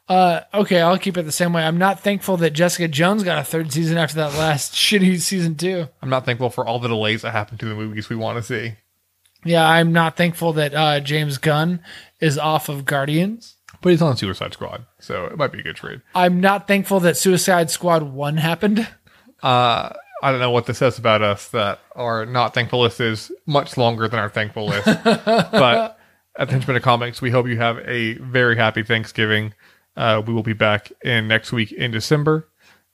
Uh, 0.10 0.41
okay, 0.54 0.82
I'll 0.82 0.98
keep 0.98 1.17
it 1.17 1.24
the 1.24 1.32
same 1.32 1.54
way. 1.54 1.63
I'm 1.63 1.78
not 1.78 2.02
thankful 2.02 2.36
that 2.38 2.52
Jessica 2.52 2.88
Jones 2.88 3.24
got 3.24 3.38
a 3.38 3.43
third 3.43 3.72
season 3.72 3.98
after 3.98 4.15
that 4.15 4.34
last 4.38 4.74
shitty 4.76 5.22
season 5.22 5.56
two. 5.56 5.88
I'm 6.02 6.10
not 6.10 6.26
thankful 6.26 6.50
for 6.50 6.65
all 6.65 6.80
the 6.80 6.88
delays 6.88 7.22
that 7.22 7.32
happen 7.32 7.58
to 7.60 7.65
the 7.65 7.76
movies 7.76 8.10
we 8.10 8.15
want 8.15 8.38
to 8.38 8.43
see. 8.43 8.74
Yeah, 9.45 9.67
I'm 9.67 9.93
not 9.93 10.17
thankful 10.17 10.52
that 10.54 10.74
uh, 10.74 11.00
James 11.00 11.38
Gunn 11.38 11.82
is 12.19 12.38
off 12.38 12.67
of 12.67 12.84
Guardians. 12.84 13.56
But 13.82 13.91
he's 13.91 14.02
on 14.02 14.17
Suicide 14.17 14.52
Squad, 14.52 14.86
so 15.00 15.26
it 15.28 15.38
might 15.38 15.54
be 15.54 15.60
a 15.60 15.63
good 15.63 15.78
trade. 15.78 16.02
I'm 16.13 16.41
not 16.41 16.67
thankful 16.67 17.00
that 17.02 17.15
Suicide 17.15 17.72
Squad 17.72 18.04
1 18.04 18.36
happened. 18.36 18.86
Uh, 19.41 19.93
I 20.21 20.32
don't 20.32 20.39
know 20.39 20.51
what 20.51 20.65
this 20.65 20.77
says 20.79 20.97
about 20.99 21.21
us 21.21 21.47
that 21.49 21.79
our 21.95 22.25
not 22.25 22.53
thankful 22.53 22.82
list 22.82 22.99
is 22.99 23.32
much 23.45 23.77
longer 23.77 24.08
than 24.08 24.19
our 24.19 24.29
thankful 24.29 24.67
list. 24.67 24.86
but 25.03 25.97
at 26.38 26.47
the 26.47 26.53
Henchman 26.53 26.75
of 26.77 26.84
Comics, 26.84 27.21
we 27.21 27.32
hope 27.32 27.47
you 27.47 27.58
have 27.58 27.77
a 27.79 28.13
very 28.15 28.55
happy 28.58 28.84
Thanksgiving. 28.84 29.53
Uh, 29.95 30.21
we 30.25 30.34
will 30.34 30.43
be 30.43 30.53
back 30.53 30.91
in 31.03 31.27
next 31.27 31.51
week 31.51 31.71
in 31.71 31.91
December. 31.91 32.47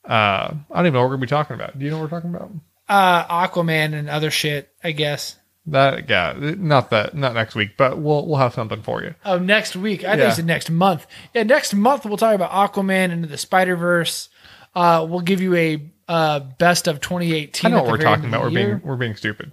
Uh, 0.03 0.53
I 0.71 0.75
don't 0.75 0.85
even 0.87 0.93
know 0.93 0.99
what 1.01 1.05
we're 1.09 1.17
going 1.17 1.21
to 1.21 1.25
be 1.27 1.29
talking 1.29 1.55
about. 1.55 1.77
Do 1.77 1.83
you 1.85 1.91
know 1.91 1.97
what 1.99 2.11
we're 2.11 2.19
talking 2.21 2.33
about? 2.35 2.51
Uh, 2.87 3.47
Aquaman 3.47 3.93
and 3.93 4.09
other 4.09 4.29
shit, 4.31 4.69
I 4.83 4.91
guess. 4.91 5.37
That 5.67 6.07
yeah, 6.07 6.35
not 6.37 6.91
that 6.91 7.15
not 7.15 7.33
next 7.33 7.55
week, 7.55 7.71
but 7.75 7.97
we'll 7.97 8.27
we'll 8.27 8.37
have 8.37 8.53
something 8.53 8.83
for 8.83 9.01
you. 9.01 9.15
Oh, 9.25 9.39
next 9.39 9.75
week. 9.75 10.03
I 10.03 10.09
think 10.11 10.19
Yeah. 10.19 10.29
it's 10.29 10.39
next 10.43 10.69
month. 10.69 11.07
Yeah, 11.33 11.41
next 11.41 11.73
month 11.73 12.05
we'll 12.05 12.17
talk 12.17 12.35
about 12.35 12.51
Aquaman 12.51 13.11
and 13.11 13.25
the 13.25 13.37
Spider 13.37 13.75
Verse. 13.75 14.29
Uh, 14.75 15.05
we'll 15.09 15.21
give 15.21 15.41
you 15.41 15.55
a 15.55 15.81
uh, 16.07 16.39
best 16.39 16.87
of 16.87 16.99
2018. 17.01 17.71
I 17.71 17.75
know 17.75 17.83
what 17.83 17.91
we're 17.91 17.97
talking 17.97 18.25
about. 18.25 18.41
We're 18.41 18.49
year. 18.49 18.75
being 18.75 18.81
we're 18.87 18.95
being 18.97 19.15
stupid. 19.15 19.51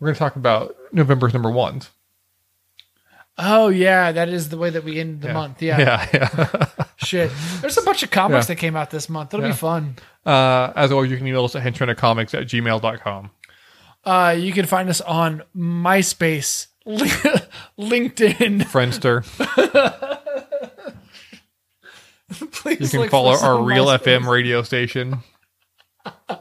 We're 0.00 0.06
going 0.08 0.14
to 0.14 0.18
talk 0.18 0.36
about 0.36 0.74
November's 0.92 1.32
number 1.32 1.50
ones. 1.50 1.90
Oh 3.38 3.68
yeah, 3.68 4.12
that 4.12 4.28
is 4.28 4.48
the 4.48 4.56
way 4.58 4.70
that 4.70 4.84
we 4.84 5.00
end 5.00 5.20
the 5.20 5.28
Yeah. 5.28 5.32
month. 5.34 5.60
Yeah. 5.62 5.78
yeah, 5.80 6.08
yeah. 6.12 6.66
Shit. 6.96 7.30
There's 7.60 7.76
a 7.78 7.82
bunch 7.82 8.02
of 8.02 8.10
comics 8.10 8.46
that 8.46 8.56
came 8.56 8.76
out 8.76 8.90
this 8.90 9.08
month. 9.08 9.34
It'll 9.34 9.46
be 9.46 9.52
fun. 9.52 9.96
uh, 10.24 10.72
as 10.76 10.92
always, 10.92 11.10
you 11.10 11.16
can 11.16 11.26
email 11.26 11.44
us 11.44 11.56
at 11.56 11.62
henchmanofcomics 11.62 12.34
at 12.38 12.46
gmail.com. 12.46 13.30
Uh, 14.04 14.36
you 14.38 14.52
can 14.52 14.66
find 14.66 14.88
us 14.88 15.00
on 15.00 15.42
MySpace, 15.56 16.66
LinkedIn. 17.78 18.62
Friendster. 18.64 19.24
Please 22.52 22.92
You 22.92 23.00
can 23.00 23.08
follow 23.10 23.36
our 23.36 23.62
Real 23.62 23.86
MySpace. 23.86 24.20
FM 24.22 24.26
radio 24.28 24.62
station. 24.62 25.18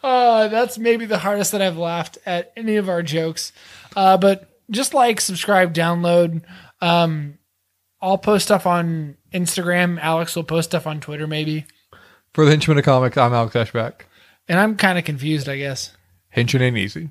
Uh, 0.00 0.48
that's 0.48 0.78
maybe 0.78 1.06
the 1.06 1.18
hardest 1.18 1.52
that 1.52 1.60
I've 1.60 1.76
laughed 1.76 2.18
at 2.24 2.52
any 2.56 2.76
of 2.76 2.88
our 2.88 3.02
jokes. 3.02 3.52
Uh, 3.96 4.16
but 4.16 4.48
just 4.70 4.94
like, 4.94 5.20
subscribe, 5.20 5.74
download. 5.74 6.42
Um, 6.80 7.38
I'll 8.00 8.16
post 8.16 8.44
stuff 8.46 8.64
on 8.64 9.16
Instagram. 9.34 10.00
Alex 10.00 10.36
will 10.36 10.44
post 10.44 10.70
stuff 10.70 10.86
on 10.86 11.00
Twitter, 11.00 11.26
maybe. 11.26 11.66
For 12.32 12.44
the 12.44 12.52
Henchman 12.52 12.78
of 12.78 12.84
Comics, 12.84 13.16
I'm 13.16 13.34
Alex 13.34 13.54
Ashback. 13.54 14.02
And 14.48 14.58
I'm 14.58 14.76
kind 14.76 14.98
of 14.98 15.04
confused, 15.04 15.48
I 15.48 15.58
guess. 15.58 15.96
Henchman 16.30 16.62
ain't 16.62 16.78
easy. 16.78 17.10